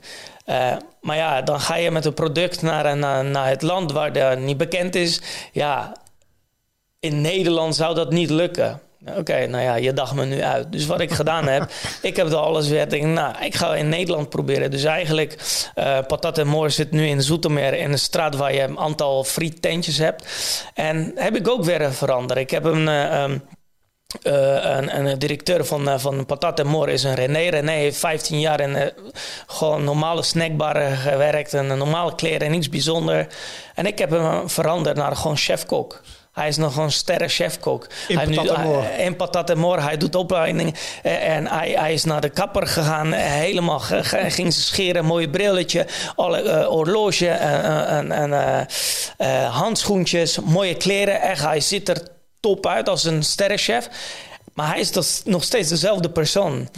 maar 1.01 1.16
ja, 1.16 1.42
dan 1.42 1.61
ga 1.61 1.77
je 1.77 1.90
met 1.90 2.05
een 2.05 2.14
product 2.14 2.62
naar, 2.62 2.96
naar, 2.96 3.24
naar 3.24 3.48
het 3.48 3.62
land 3.62 3.92
waar 3.92 4.12
dat 4.12 4.38
niet 4.38 4.57
bekend 4.57 4.94
is. 4.94 5.20
Ja, 5.53 5.92
in 7.01 7.21
Nederland 7.21 7.77
zou 7.77 7.95
dat 7.95 8.11
niet 8.11 8.31
lukken. 8.31 8.81
Oké, 9.17 9.47
nou 9.47 9.63
ja, 9.63 9.75
je 9.75 9.93
dacht 9.93 10.15
me 10.15 10.25
nu 10.25 10.43
uit. 10.43 10.73
Dus 10.73 10.87
wat 10.87 11.01
ik 11.01 11.11
gedaan 11.11 11.49
heb, 11.49 11.71
ik 12.03 12.17
heb 12.17 12.27
er 12.27 12.37
alles 12.37 12.69
weer. 12.69 12.89
Denk, 12.89 13.05
nou, 13.05 13.45
ik 13.45 13.55
ga 13.55 13.75
in 13.75 13.89
Nederland 13.89 14.29
proberen. 14.29 14.71
Dus 14.71 14.85
eigenlijk, 14.85 15.37
uh, 15.77 15.99
Patat 16.07 16.39
en 16.39 16.47
Moor 16.47 16.71
zit 16.71 16.91
nu 16.91 17.07
in 17.07 17.23
Zoetermeer 17.23 17.75
in 17.75 17.93
een 17.93 17.99
straat 17.99 18.37
waar 18.37 18.55
je 18.55 18.63
een 18.63 18.79
aantal 18.79 19.25
friettentjes 19.25 19.99
hebt. 19.99 20.25
En 20.75 21.13
heb 21.15 21.37
ik 21.37 21.49
ook 21.49 21.65
weer 21.65 21.93
veranderd. 21.93 22.39
Ik 22.39 22.51
heb 22.51 22.65
een. 22.65 22.87
Uh, 22.87 23.23
um, 23.23 23.43
uh, 24.27 24.33
een, 24.77 25.07
een, 25.07 25.19
directeur 25.19 25.65
van, 25.65 25.89
uh, 25.89 25.99
van 25.99 26.27
Patat 26.27 26.61
en 26.61 26.67
Moor 26.67 26.89
is 26.89 27.05
een 27.05 27.15
René. 27.15 27.49
René 27.49 27.73
heeft 27.73 27.99
15 27.99 28.41
jaar 28.41 28.61
in 28.61 28.71
uh, 28.71 28.83
gewoon 29.47 29.85
normale 29.85 30.23
snackbarren 30.23 30.97
gewerkt. 30.97 31.55
En 31.55 31.67
normale 31.67 32.15
kleren, 32.15 32.51
niks 32.51 32.69
bijzonder. 32.69 33.27
En 33.75 33.87
ik 33.87 33.99
heb 33.99 34.11
hem 34.11 34.49
veranderd 34.49 34.97
naar 34.97 35.17
gewoon 35.17 35.37
chef-kok. 35.37 36.01
Hij 36.38 36.48
is 36.48 36.57
nog 36.57 36.77
een 36.77 36.92
sterre 36.92 37.29
chefkok. 37.29 37.87
In 38.09 38.16
hij 38.16 38.27
patat 38.27 38.57
en 38.57 38.62
moor. 38.62 38.85
In 38.98 39.16
patat 39.16 39.51
en. 39.51 39.83
Hij 39.83 39.96
doet 39.96 40.14
opleiding. 40.14 40.74
En 41.03 41.46
hij, 41.46 41.70
hij 41.70 41.92
is 41.92 42.05
naar 42.05 42.20
de 42.20 42.29
kapper 42.29 42.66
gegaan. 42.66 43.12
Helemaal 43.12 43.81
ging 44.29 44.55
ze 44.55 44.61
scheren. 44.61 45.05
Mooi 45.05 45.29
brilletje. 45.29 45.87
Alle 46.16 46.42
uh, 46.42 46.66
horloge. 46.66 47.29
En, 47.29 48.12
en 48.12 48.31
uh, 49.18 49.55
handschoentjes. 49.55 50.40
Mooie 50.40 50.74
kleren. 50.74 51.20
Echt, 51.20 51.42
hij 51.42 51.61
ziet 51.61 51.88
er 51.88 52.03
top 52.40 52.66
uit 52.66 52.88
als 52.88 53.05
een 53.05 53.22
sterrenchef. 53.22 53.88
Maar 54.59 54.68
hij 54.68 54.81
is 54.81 54.90
dus 54.90 55.23
nog 55.25 55.44
steeds 55.44 55.68
dezelfde 55.68 56.11
persoon. 56.11 56.53
Mm. 56.53 56.68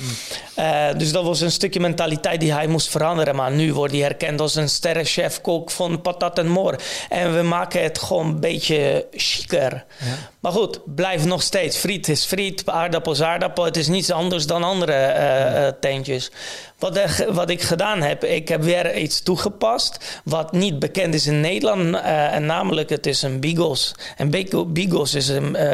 Uh, 0.58 0.86
dus 0.96 1.12
dat 1.12 1.24
was 1.24 1.40
een 1.40 1.50
stukje 1.50 1.80
mentaliteit 1.80 2.40
die 2.40 2.52
hij 2.52 2.66
moest 2.66 2.88
veranderen. 2.88 3.34
Maar 3.34 3.50
nu 3.50 3.72
wordt 3.72 3.92
hij 3.92 4.02
herkend 4.02 4.40
als 4.40 4.54
een 4.54 4.68
sterrenchef-kok 4.68 5.70
van 5.70 6.02
Patat 6.02 6.38
en 6.38 6.48
Moor. 6.48 6.76
En 7.08 7.36
we 7.36 7.42
maken 7.42 7.82
het 7.82 7.98
gewoon 7.98 8.26
een 8.26 8.40
beetje 8.40 9.06
chiquer. 9.12 9.84
Ja. 9.98 10.06
Maar 10.40 10.52
goed, 10.52 10.94
blijf 10.94 11.24
nog 11.24 11.42
steeds. 11.42 11.76
Friet 11.76 12.08
is 12.08 12.24
friet, 12.24 12.62
aardappel 12.66 13.12
is 13.12 13.22
aardappel. 13.22 13.64
Het 13.64 13.76
is 13.76 13.88
niets 13.88 14.10
anders 14.10 14.46
dan 14.46 14.62
andere 14.62 15.14
uh, 15.16 15.68
tentjes. 15.80 16.30
Wat, 16.78 17.00
wat, 17.28 17.50
ik 17.50 17.62
gedaan 17.62 18.02
heb, 18.02 18.24
ik 18.24 18.48
heb 18.48 18.62
weer 18.62 18.96
iets 18.96 19.22
toegepast... 19.22 20.20
wat 20.24 20.52
niet 20.52 20.78
bekend 20.78 21.14
is 21.14 21.26
in 21.26 21.40
Nederland. 21.40 21.96
en 22.04 22.46
namelijk, 22.46 22.90
het 22.90 23.06
is 23.06 23.22
een 23.22 23.40
bigos. 23.40 23.94
En 24.16 24.30
bigos 24.72 25.14
is 25.14 25.28
een... 25.28 25.66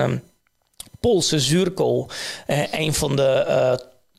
een 0.00 0.22
Poolse 1.02 1.40
zuurkool. 1.40 2.08
Uh, 2.46 2.72
een 2.72 2.94
van 2.94 3.16
de 3.16 3.44
uh, 3.48 3.72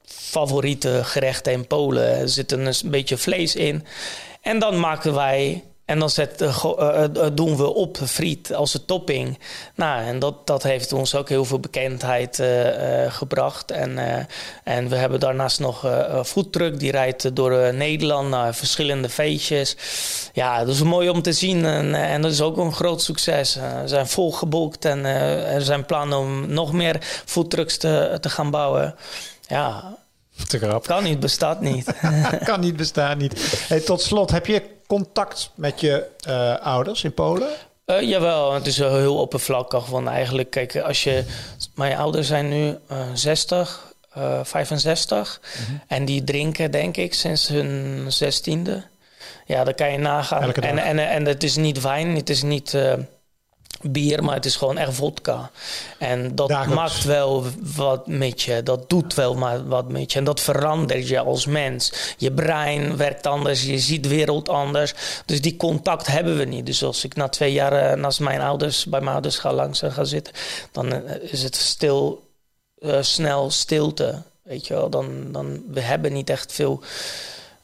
favoriete 0.06 1.02
gerechten 1.04 1.52
in 1.52 1.68
Polen. 1.68 2.20
Er 2.20 2.30
zit 2.30 2.52
een, 2.52 2.74
beetje 2.86 3.18
vlees 3.18 3.56
in. 3.56 3.86
En 4.42 4.60
dan 4.60 4.80
maken 4.80 5.14
wij 5.14 5.64
en 5.86 6.00
dan 6.00 6.10
zet, 6.10 6.42
uh, 6.42 7.06
doen 7.34 7.58
we 7.58 7.74
op 7.74 7.98
friet 8.06 8.54
als 8.54 8.74
een 8.74 8.86
topping. 8.86 9.40
Nou, 9.76 10.04
en 10.04 10.20
dat, 10.20 10.48
dat 10.48 10.64
heeft 10.64 10.94
ons 10.94 11.16
ook 11.16 11.30
heel 11.30 11.46
veel 11.46 11.60
bekendheid 11.60 12.40
uh, 12.40 13.12
gebracht. 13.12 13.72
En, 13.72 14.00
en 14.64 14.90
we 14.90 14.96
hebben 14.96 15.20
daarnaast 15.20 15.60
nog 15.60 15.84
een 15.84 16.26
foodtruck 16.26 16.80
die 16.80 16.92
rijdt 16.92 17.36
door 17.36 17.74
Nederland 17.74 18.30
naar 18.30 18.56
verschillende 18.56 19.10
feestjes. 19.10 19.76
Ja, 20.34 20.66
dat 20.66 20.76
is 20.76 20.84
mooi 20.84 21.10
om 21.10 21.22
te 21.22 21.34
zien. 21.34 21.66
En, 21.66 21.96
en 21.96 22.22
dat 22.22 22.32
is 22.32 22.42
ook 22.42 22.58
een 22.58 22.74
groot 22.74 23.02
succes. 23.02 23.56
we 23.56 23.88
zijn 23.88 24.08
volgeboekt 24.08 24.86
en 24.86 25.06
er 25.06 25.62
zijn 25.62 25.86
plannen 25.86 26.18
om 26.18 26.54
nog 26.54 26.74
meer 26.74 26.98
foodtrucks 27.26 27.78
te, 27.78 28.18
te 28.22 28.30
gaan 28.30 28.52
bouwen. 28.52 28.96
Ja, 29.48 29.98
Te 30.48 30.58
grap. 30.58 30.86
Kan 30.88 31.04
niet, 31.04 31.20
bestaat 31.20 31.62
niet. 31.62 31.94
kan 32.44 32.60
niet, 32.60 32.76
bestaat 32.76 33.18
niet. 33.18 33.66
Hey, 33.68 33.80
tot 33.80 34.02
slot, 34.02 34.32
heb 34.32 34.46
je 34.46 34.62
contact 34.94 35.52
met 35.56 35.80
je 35.80 36.06
uh, 36.28 36.58
ouders 36.58 37.04
in 37.04 37.14
Polen? 37.14 37.50
Uh, 37.86 38.02
jawel, 38.02 38.54
het 38.54 38.66
is 38.66 38.78
wel 38.78 38.98
heel 38.98 39.18
oppervlakkig. 39.18 39.86
Want 39.86 40.08
eigenlijk, 40.08 40.50
kijk, 40.50 40.76
als 40.78 41.04
je... 41.04 41.24
Mijn 41.76 41.98
ouders 41.98 42.28
zijn 42.28 42.50
nu 42.50 42.78
uh, 42.92 42.98
60, 43.14 43.94
65. 44.44 45.42
Mm 45.42 45.66
-hmm. 45.66 45.82
En 45.88 46.06
die 46.06 46.24
drinken, 46.24 46.72
denk 46.72 46.98
ik, 46.98 47.14
sinds 47.14 47.48
hun 47.48 48.06
zestiende. 48.08 48.84
Ja, 49.46 49.64
dan 49.64 49.74
kan 49.74 49.92
je 49.92 49.98
nagaan. 49.98 50.54
En, 50.54 50.78
en, 50.78 51.00
en 51.10 51.26
het 51.26 51.44
is 51.44 51.56
niet 51.56 51.82
wijn, 51.82 52.16
het 52.16 52.30
is 52.30 52.42
niet 52.42 52.74
uh, 52.74 52.94
bier, 53.84 54.24
maar 54.24 54.36
het 54.36 54.46
is 54.46 54.56
gewoon 54.56 54.78
echt 54.78 54.94
vodka. 54.94 55.52
En 55.98 56.36
dat 56.36 56.48
Dagelijks. 56.50 56.82
maakt 56.82 57.04
wel 57.04 57.46
wat 57.76 58.08
met 58.08 58.42
je. 58.42 58.64
Dat 58.64 58.90
doet 58.90 59.14
wel 59.14 59.36
maar 59.36 59.68
wat 59.68 59.90
met 59.90 60.12
je. 60.12 60.18
En 60.20 60.26
dat 60.26 60.40
verandert 60.40 61.08
je 61.08 61.20
als 61.20 61.46
mens. 61.46 61.94
Je 62.18 62.32
brein 62.32 62.98
werkt 62.98 63.28
anders, 63.28 63.64
je 63.64 63.80
ziet 63.80 64.04
de 64.04 64.10
wereld 64.10 64.50
anders. 64.50 64.94
Dus 65.26 65.42
die 65.42 65.58
contact 65.58 66.08
hebben 66.08 66.38
we 66.38 66.46
niet. 66.46 66.66
Dus 66.66 66.84
als 66.84 67.04
ik 67.04 67.16
na 67.16 67.30
twee 67.30 67.52
jaar 67.52 67.98
naast 67.98 68.20
mijn 68.20 68.42
ouders, 68.42 68.86
bij 68.86 69.00
mijn 69.00 69.12
ouders 69.12 69.38
ga 69.38 69.54
langs 69.54 69.82
en 69.82 69.92
ga 69.92 70.04
zitten, 70.04 70.34
dan 70.72 71.10
is 71.22 71.44
het 71.44 71.56
stil, 71.56 72.30
uh, 72.80 72.98
snel 73.02 73.52
stilte. 73.52 74.22
Weet 74.44 74.68
je 74.68 74.74
wel, 74.74 74.90
dan, 74.90 75.32
dan 75.32 75.64
we 75.68 75.80
hebben 75.80 76.14
niet 76.14 76.30
echt 76.30 76.54
veel 76.54 76.84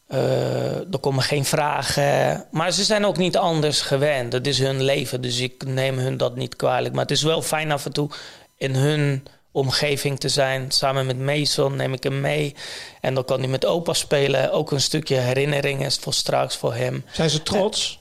er 0.09 0.99
komen 1.01 1.23
geen 1.23 1.45
vragen. 1.45 2.45
Maar 2.51 2.71
ze 2.71 2.83
zijn 2.83 3.05
ook 3.05 3.17
niet 3.17 3.37
anders 3.37 3.81
gewend. 3.81 4.33
Het 4.33 4.47
is 4.47 4.59
hun 4.59 4.83
leven, 4.83 5.21
dus 5.21 5.39
ik 5.39 5.65
neem 5.65 5.97
hun 5.97 6.17
dat 6.17 6.35
niet 6.35 6.55
kwalijk. 6.55 6.93
Maar 6.93 7.01
het 7.01 7.11
is 7.11 7.23
wel 7.23 7.41
fijn 7.41 7.71
af 7.71 7.85
en 7.85 7.93
toe 7.93 8.09
in 8.57 8.75
hun 8.75 9.25
omgeving 9.51 10.19
te 10.19 10.29
zijn. 10.29 10.71
Samen 10.71 11.05
met 11.05 11.19
Mason 11.19 11.75
neem 11.75 11.93
ik 11.93 12.03
hem 12.03 12.21
mee. 12.21 12.55
En 13.01 13.13
dan 13.13 13.25
kan 13.25 13.39
hij 13.39 13.47
met 13.47 13.65
opa 13.65 13.93
spelen. 13.93 14.51
Ook 14.51 14.71
een 14.71 14.81
stukje 14.81 15.15
herinnering 15.15 15.85
is 15.85 15.95
voor 15.95 16.13
straks 16.13 16.57
voor 16.57 16.73
hem. 16.73 17.05
Zijn 17.11 17.29
ze 17.29 17.43
trots? 17.43 17.99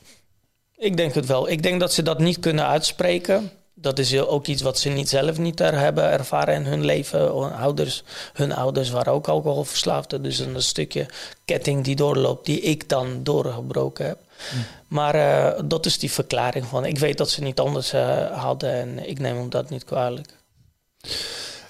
ik 0.76 0.96
denk 0.96 1.14
het 1.14 1.26
wel. 1.26 1.48
Ik 1.48 1.62
denk 1.62 1.80
dat 1.80 1.92
ze 1.92 2.02
dat 2.02 2.18
niet 2.18 2.40
kunnen 2.40 2.66
uitspreken 2.66 3.50
dat 3.80 3.98
is 3.98 4.18
ook 4.18 4.46
iets 4.46 4.62
wat 4.62 4.78
ze 4.78 4.88
niet 4.88 5.08
zelf 5.08 5.38
niet 5.38 5.60
er 5.60 5.78
hebben 5.78 6.04
ervaren 6.04 6.54
in 6.54 6.64
hun 6.64 6.84
leven. 6.84 7.52
Ouders, 7.58 8.02
hun 8.32 8.52
ouders 8.54 8.90
waren 8.90 9.12
ook 9.12 9.28
alcoholverslaafden. 9.28 10.22
Dus 10.22 10.38
een 10.38 10.62
stukje 10.62 11.06
ketting 11.44 11.84
die 11.84 11.96
doorloopt, 11.96 12.46
die 12.46 12.60
ik 12.60 12.88
dan 12.88 13.22
doorgebroken 13.22 14.06
heb. 14.06 14.18
Hm. 14.50 14.56
Maar 14.94 15.14
uh, 15.14 15.60
dat 15.64 15.86
is 15.86 15.98
die 15.98 16.12
verklaring 16.12 16.66
van. 16.66 16.84
Ik 16.84 16.98
weet 16.98 17.18
dat 17.18 17.30
ze 17.30 17.42
niet 17.42 17.58
anders 17.58 17.94
uh, 17.94 18.30
hadden 18.30 18.72
en 18.72 19.08
ik 19.08 19.18
neem 19.18 19.36
hem 19.36 19.50
dat 19.50 19.70
niet 19.70 19.84
kwalijk. 19.84 20.28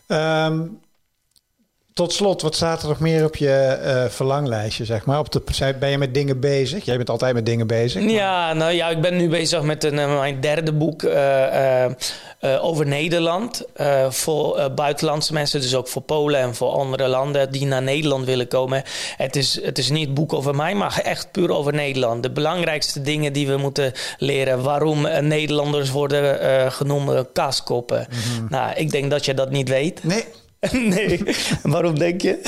Um, 0.07 0.81
tot 1.99 2.13
slot, 2.13 2.43
wat 2.43 2.55
staat 2.55 2.83
er 2.83 2.89
nog 2.89 3.01
meer 3.01 3.25
op 3.25 3.37
je 3.37 3.79
uh, 3.85 4.11
verlanglijstje, 4.11 4.85
zeg 4.85 5.05
maar? 5.05 5.19
Op 5.19 5.33
de, 5.33 5.43
ben 5.79 5.91
je 5.91 5.99
met 5.99 6.15
dingen 6.15 6.41
bezig? 6.41 6.85
Jij 6.85 6.97
bent 6.97 7.11
altijd 7.11 7.35
met 7.35 7.47
dingen 7.47 7.67
bezig. 7.67 8.03
Maar... 8.03 8.13
Ja, 8.13 8.53
nou 8.53 8.73
ja, 8.73 8.89
ik 8.89 9.01
ben 9.01 9.17
nu 9.17 9.29
bezig 9.29 9.63
met 9.63 9.85
een, 9.85 9.95
uh, 9.95 10.19
mijn 10.19 10.41
derde 10.41 10.73
boek 10.73 11.03
uh, 11.03 11.87
over 12.61 12.87
Nederland. 12.87 13.65
voor 14.09 14.71
buitenlandse 14.75 15.33
mensen, 15.33 15.61
dus 15.61 15.75
ook 15.75 15.89
voor 15.89 16.03
Polen 16.03 16.41
en 16.41 16.55
voor 16.55 16.71
andere 16.71 17.09
landen 17.09 17.53
die 17.53 17.67
naar 17.67 17.83
Nederland 17.83 18.25
willen 18.25 18.49
komen. 18.49 18.83
Het 19.17 19.37
is, 19.37 19.61
het 19.63 19.79
is 19.79 19.91
niet 19.91 20.09
een 20.09 20.15
boek 20.15 20.33
over 20.33 20.55
mij, 20.55 20.75
maar 20.75 21.01
echt 21.05 21.33
puur 21.33 21.53
over 21.53 21.75
Nederland. 21.75 22.23
De 22.23 22.31
belangrijkste 22.31 23.01
dingen 23.01 23.33
die 23.33 23.47
we 23.47 23.57
moeten 23.57 23.93
leren. 24.19 24.63
Waarom 24.63 25.09
Nederlanders 25.21 25.91
worden 25.91 26.73
genoemd 26.73 27.33
kaaskoppen. 27.33 28.07
Mm 28.11 28.47
Nou, 28.49 28.73
ik 28.75 28.91
denk 28.91 29.11
dat 29.11 29.25
je 29.25 29.35
dat 29.35 29.51
niet 29.51 29.69
weet. 29.69 30.05
Nee. 30.05 30.25
nee, 30.73 31.23
waarom 31.63 31.99
denk 31.99 32.21
je? 32.21 32.41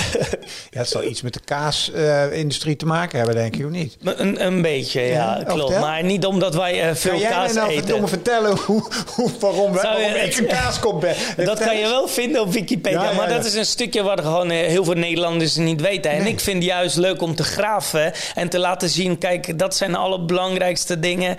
ja, 0.71 0.79
het 0.79 0.89
zal 0.89 1.05
iets 1.05 1.23
met 1.23 1.33
de 1.33 1.41
kaasindustrie 1.45 2.73
uh, 2.73 2.79
te 2.79 2.87
maken 2.87 3.19
hebben, 3.19 3.37
denk 3.37 3.57
ik, 3.57 3.65
of 3.65 3.71
niet? 3.71 3.97
Een, 4.03 4.47
een 4.47 4.63
beetje, 4.63 5.01
ja, 5.01 5.37
ja 5.37 5.45
klopt. 5.45 5.79
Maar 5.79 6.05
niet 6.05 6.27
omdat 6.27 6.55
wij 6.55 6.89
uh, 6.89 6.95
veel 6.95 7.21
kaas 7.21 7.53
nou 7.53 7.69
eten. 7.69 7.99
Kan 7.99 8.09
vertellen 8.09 8.57
hoe, 8.57 8.85
hoe, 9.15 9.31
waarom, 9.41 9.73
we, 9.73 9.81
waarom 9.81 10.15
ik 10.15 10.37
een 10.37 10.47
kaaskop 10.59 11.01
ben? 11.01 11.15
Dat 11.45 11.59
kan 11.59 11.77
je 11.77 11.83
wel 11.83 12.09
vinden 12.09 12.41
op 12.41 12.53
Wikipedia, 12.53 13.03
ja, 13.03 13.11
ja, 13.11 13.17
maar 13.17 13.29
dat 13.29 13.45
is 13.45 13.55
een 13.55 13.67
stukje 13.67 14.03
wat 14.03 14.21
gewoon 14.21 14.51
uh, 14.51 14.59
heel 14.59 14.85
veel 14.85 14.95
Nederlanders 14.95 15.57
niet 15.57 15.81
weten. 15.81 16.11
En 16.11 16.23
nee. 16.23 16.33
ik 16.33 16.41
vind 16.41 16.57
het 16.57 16.67
juist 16.67 16.97
leuk 16.97 17.23
om 17.23 17.35
te 17.35 17.45
graven 17.45 18.13
en 18.35 18.49
te 18.49 18.59
laten 18.59 18.89
zien, 18.89 19.19
kijk, 19.19 19.59
dat 19.59 19.77
zijn 19.77 19.91
de 19.91 19.99
allerbelangrijkste 19.99 21.01
dingen. 21.01 21.37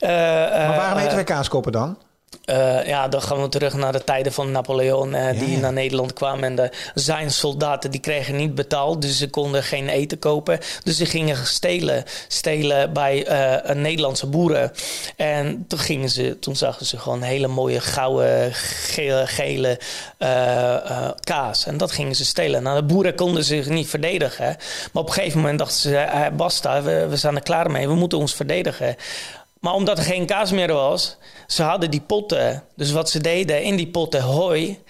maar 0.00 0.76
waarom 0.76 0.98
eten 0.98 1.16
we 1.16 1.24
kaaskoppen 1.24 1.72
dan? 1.72 1.96
Uh, 2.52 2.86
ja, 2.86 3.08
dan 3.08 3.22
gaan 3.22 3.42
we 3.42 3.48
terug 3.48 3.74
naar 3.74 3.92
de 3.92 4.04
tijden 4.04 4.32
van 4.32 4.50
Napoleon, 4.50 5.14
uh, 5.14 5.30
die 5.30 5.50
ja, 5.50 5.58
naar 5.58 5.72
Nederland 5.72 6.12
kwam. 6.12 6.44
En 6.44 6.54
de, 6.54 6.70
zijn 6.94 7.30
soldaten 7.30 7.90
die 7.90 8.00
kregen 8.00 8.36
niet 8.36 8.54
betaald, 8.54 9.02
dus 9.02 9.18
ze 9.18 9.30
konden 9.30 9.62
geen 9.62 9.88
eten 9.88 10.18
kopen. 10.18 10.58
Dus 10.84 10.96
ze 10.96 11.06
gingen 11.06 11.46
stelen, 11.46 12.04
stelen 12.28 12.92
bij 12.92 13.28
uh, 13.28 13.70
een 13.70 13.80
Nederlandse 13.80 14.26
boeren. 14.26 14.72
En 15.16 15.64
toen, 15.68 15.78
gingen 15.78 16.08
ze, 16.08 16.38
toen 16.38 16.56
zagen 16.56 16.86
ze 16.86 16.98
gewoon 16.98 17.22
hele 17.22 17.48
mooie 17.48 17.80
gouden, 17.80 18.54
gele, 18.54 19.26
gele 19.26 19.78
kaas. 21.20 21.66
En 21.66 21.76
dat 21.76 21.92
gingen 21.92 22.14
ze 22.14 22.24
stelen. 22.24 22.62
Nou, 22.62 22.80
de 22.80 22.94
boeren 22.94 23.14
konden 23.14 23.44
zich 23.44 23.68
niet 23.68 23.88
verdedigen. 23.88 24.56
Maar 24.92 25.02
op 25.02 25.08
een 25.08 25.14
gegeven 25.14 25.40
moment 25.40 25.58
dachten 25.58 25.80
ze, 25.80 26.30
basta, 26.36 26.82
we, 26.82 27.06
we 27.08 27.16
zijn 27.16 27.34
er 27.34 27.42
klaar 27.42 27.70
mee, 27.70 27.88
we 27.88 27.94
moeten 27.94 28.18
ons 28.18 28.34
verdedigen. 28.34 28.96
Maar 29.62 29.74
omdat 29.74 29.98
er 29.98 30.04
geen 30.04 30.26
kaas 30.26 30.50
meer 30.50 30.72
was, 30.72 31.16
ze 31.46 31.62
hadden 31.62 31.90
die 31.90 32.00
potten. 32.00 32.64
Dus 32.76 32.90
wat 32.90 33.10
ze 33.10 33.20
deden, 33.20 33.62
in 33.62 33.76
die 33.76 33.88
potten 33.88 34.22
hooi 34.22 34.82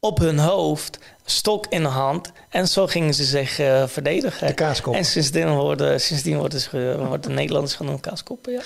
op 0.00 0.18
hun 0.18 0.38
hoofd, 0.38 0.98
stok 1.28 1.66
in 1.68 1.82
de 1.82 1.88
hand. 1.88 2.32
En 2.48 2.68
zo 2.68 2.86
gingen 2.86 3.14
ze 3.14 3.24
zich 3.24 3.60
uh, 3.60 3.86
verdedigen. 3.86 4.46
De 4.46 4.54
kaaskop. 4.54 4.94
En 4.94 5.04
sindsdien 5.04 5.48
worden, 5.48 6.00
sindsdien 6.00 6.36
worden, 6.36 6.60
ze, 6.60 6.94
worden 6.98 7.20
de 7.20 7.28
Nederlanders 7.28 7.74
genoemd 7.74 8.00
kaaskoppen, 8.00 8.52
ja. 8.52 8.60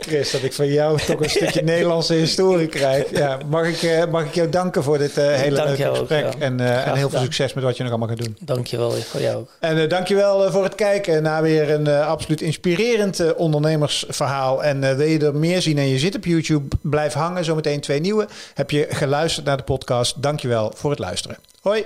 Chris, 0.00 0.30
dat 0.30 0.42
ik 0.42 0.52
van 0.52 0.66
jou 0.66 0.98
toch 0.98 1.20
een 1.20 1.30
stukje 1.30 1.62
Nederlandse 1.62 2.14
historie 2.14 2.66
krijg. 2.66 3.10
Ja, 3.10 3.38
mag, 3.46 3.66
ik, 3.66 3.82
uh, 3.82 4.04
mag 4.04 4.24
ik 4.24 4.34
jou 4.34 4.48
danken 4.48 4.82
voor 4.82 4.98
dit 4.98 5.18
uh, 5.18 5.34
hele 5.34 5.56
dank 5.56 5.68
leuke 5.78 5.94
gesprek. 5.94 6.24
Ook, 6.26 6.32
ja. 6.32 6.38
En, 6.38 6.60
en 6.60 6.94
heel 6.94 7.10
veel 7.10 7.20
succes 7.20 7.52
met 7.52 7.64
wat 7.64 7.76
je 7.76 7.82
nog 7.82 7.92
allemaal 7.92 8.08
gaat 8.08 8.24
doen. 8.24 8.36
Dank 8.40 8.66
je 8.66 8.76
wel, 8.76 8.90
voor 8.90 9.20
jou 9.20 9.36
ook. 9.36 9.50
En 9.60 9.88
dank 9.88 10.08
je 10.08 10.14
wel 10.14 10.50
voor 10.50 10.64
het 10.64 10.74
kijken 10.74 11.22
naar 11.22 11.42
weer 11.42 11.70
een 11.70 11.88
absoluut 11.88 12.40
inspirerend 12.40 13.34
ondernemersverhaal. 13.34 14.64
En 14.64 14.96
wil 14.96 15.06
je 15.06 15.18
er 15.18 15.34
meer 15.34 15.62
zien 15.62 15.78
en 15.78 15.88
je 15.88 15.98
zit 15.98 16.16
op 16.16 16.24
YouTube, 16.24 16.76
blijf 16.80 17.12
hangen. 17.12 17.44
Zometeen 17.44 17.80
twee 17.80 18.00
nieuwe. 18.00 18.28
Heb 18.54 18.70
je 18.70 18.86
geluisterd 18.90 19.46
naar 19.46 19.56
de 19.56 19.62
podcast? 19.62 20.22
Dank 20.22 20.40
je 20.40 20.48
wel 20.48 20.72
voor 20.76 20.90
het 20.90 20.98
luisteren. 20.98 21.36
Hoi! 21.60 21.81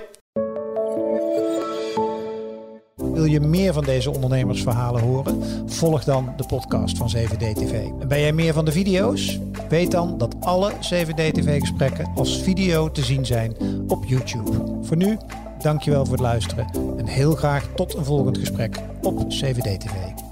Wil 3.17 3.25
je 3.25 3.39
meer 3.39 3.73
van 3.73 3.83
deze 3.83 4.11
ondernemersverhalen 4.11 5.01
horen? 5.01 5.43
Volg 5.65 6.03
dan 6.03 6.33
de 6.37 6.45
podcast 6.45 6.97
van 6.97 7.11
7D-TV. 7.15 7.73
En 7.99 8.07
ben 8.07 8.19
jij 8.19 8.33
meer 8.33 8.53
van 8.53 8.65
de 8.65 8.71
video's? 8.71 9.39
Weet 9.69 9.91
dan 9.91 10.17
dat 10.17 10.35
alle 10.39 10.71
7D-TV-gesprekken 10.71 12.11
als 12.15 12.41
video 12.41 12.91
te 12.91 13.03
zien 13.03 13.25
zijn 13.25 13.55
op 13.87 14.05
YouTube. 14.05 14.51
Voor 14.81 14.97
nu, 14.97 15.17
dankjewel 15.61 16.03
voor 16.03 16.13
het 16.13 16.23
luisteren 16.23 16.67
en 16.97 17.05
heel 17.05 17.35
graag 17.35 17.67
tot 17.75 17.93
een 17.93 18.05
volgend 18.05 18.37
gesprek 18.37 18.79
op 19.01 19.19
7D-TV. 19.33 20.26